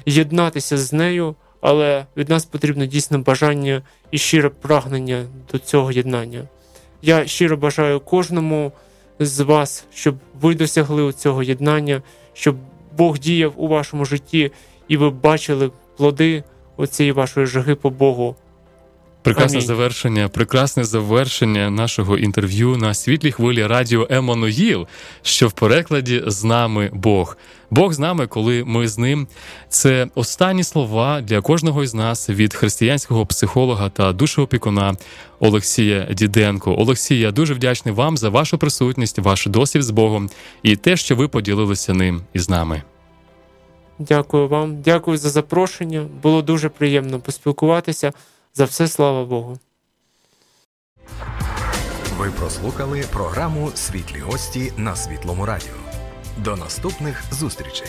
єднатися 0.06 0.78
з 0.78 0.92
нею, 0.92 1.34
але 1.60 2.06
від 2.16 2.28
нас 2.28 2.44
потрібно 2.44 2.86
дійсно 2.86 3.18
бажання 3.18 3.82
і 4.10 4.18
щире 4.18 4.48
прагнення 4.48 5.24
до 5.52 5.58
цього 5.58 5.92
єднання. 5.92 6.48
Я 7.02 7.26
щиро 7.26 7.56
бажаю 7.56 8.00
кожному 8.00 8.72
з 9.18 9.40
вас, 9.40 9.84
щоб 9.94 10.16
ви 10.40 10.54
досягли 10.54 11.12
цього 11.12 11.42
єднання, 11.42 12.02
щоб 12.32 12.56
Бог 12.96 13.18
діяв 13.18 13.52
у 13.56 13.68
вашому 13.68 14.04
житті, 14.04 14.52
і 14.88 14.96
ви 14.96 15.10
бачили 15.10 15.70
плоди 15.96 16.44
оцієї 16.76 17.12
вашої 17.12 17.46
жаги 17.46 17.74
по 17.74 17.90
Богу. 17.90 18.36
Прекрасне 19.28 19.58
Амінь. 19.58 19.66
завершення, 19.66 20.28
прекрасне 20.28 20.84
завершення 20.84 21.70
нашого 21.70 22.18
інтерв'ю 22.18 22.76
на 22.76 22.94
світлій 22.94 23.32
хвилі 23.32 23.66
радіо 23.66 24.06
Еммануїл, 24.10 24.86
що 25.22 25.48
в 25.48 25.52
перекладі 25.52 26.22
з 26.26 26.44
нами 26.44 26.90
Бог. 26.92 27.36
Бог 27.70 27.92
з 27.92 27.98
нами, 27.98 28.26
коли 28.26 28.64
ми 28.64 28.88
з 28.88 28.98
ним. 28.98 29.28
Це 29.68 30.06
останні 30.14 30.64
слова 30.64 31.20
для 31.20 31.40
кожного 31.40 31.82
із 31.82 31.94
нас 31.94 32.30
від 32.30 32.54
християнського 32.54 33.26
психолога 33.26 33.88
та 33.88 34.12
душеопікуна 34.12 34.96
Олексія 35.40 36.08
Діденко. 36.10 36.74
Олексій, 36.78 37.18
я 37.18 37.30
дуже 37.30 37.54
вдячний 37.54 37.94
вам 37.94 38.16
за 38.16 38.28
вашу 38.28 38.58
присутність, 38.58 39.18
ваш 39.18 39.46
досвід 39.46 39.82
з 39.82 39.90
Богом 39.90 40.30
і 40.62 40.76
те, 40.76 40.96
що 40.96 41.16
ви 41.16 41.28
поділилися 41.28 41.94
ним 41.94 42.22
із 42.32 42.48
нами. 42.48 42.82
Дякую 43.98 44.48
вам, 44.48 44.82
дякую 44.82 45.18
за 45.18 45.30
запрошення. 45.30 46.06
Було 46.22 46.42
дуже 46.42 46.68
приємно 46.68 47.20
поспілкуватися. 47.20 48.12
За 48.58 48.64
все 48.64 48.88
слава 48.88 49.24
Богу. 49.24 49.58
Ви 52.16 52.30
прослухали 52.30 53.04
програму 53.12 53.70
Світлі 53.74 54.18
гості 54.18 54.72
на 54.76 54.96
Світлому 54.96 55.46
Радіо. 55.46 55.74
До 56.36 56.56
наступних 56.56 57.22
зустрічей. 57.30 57.88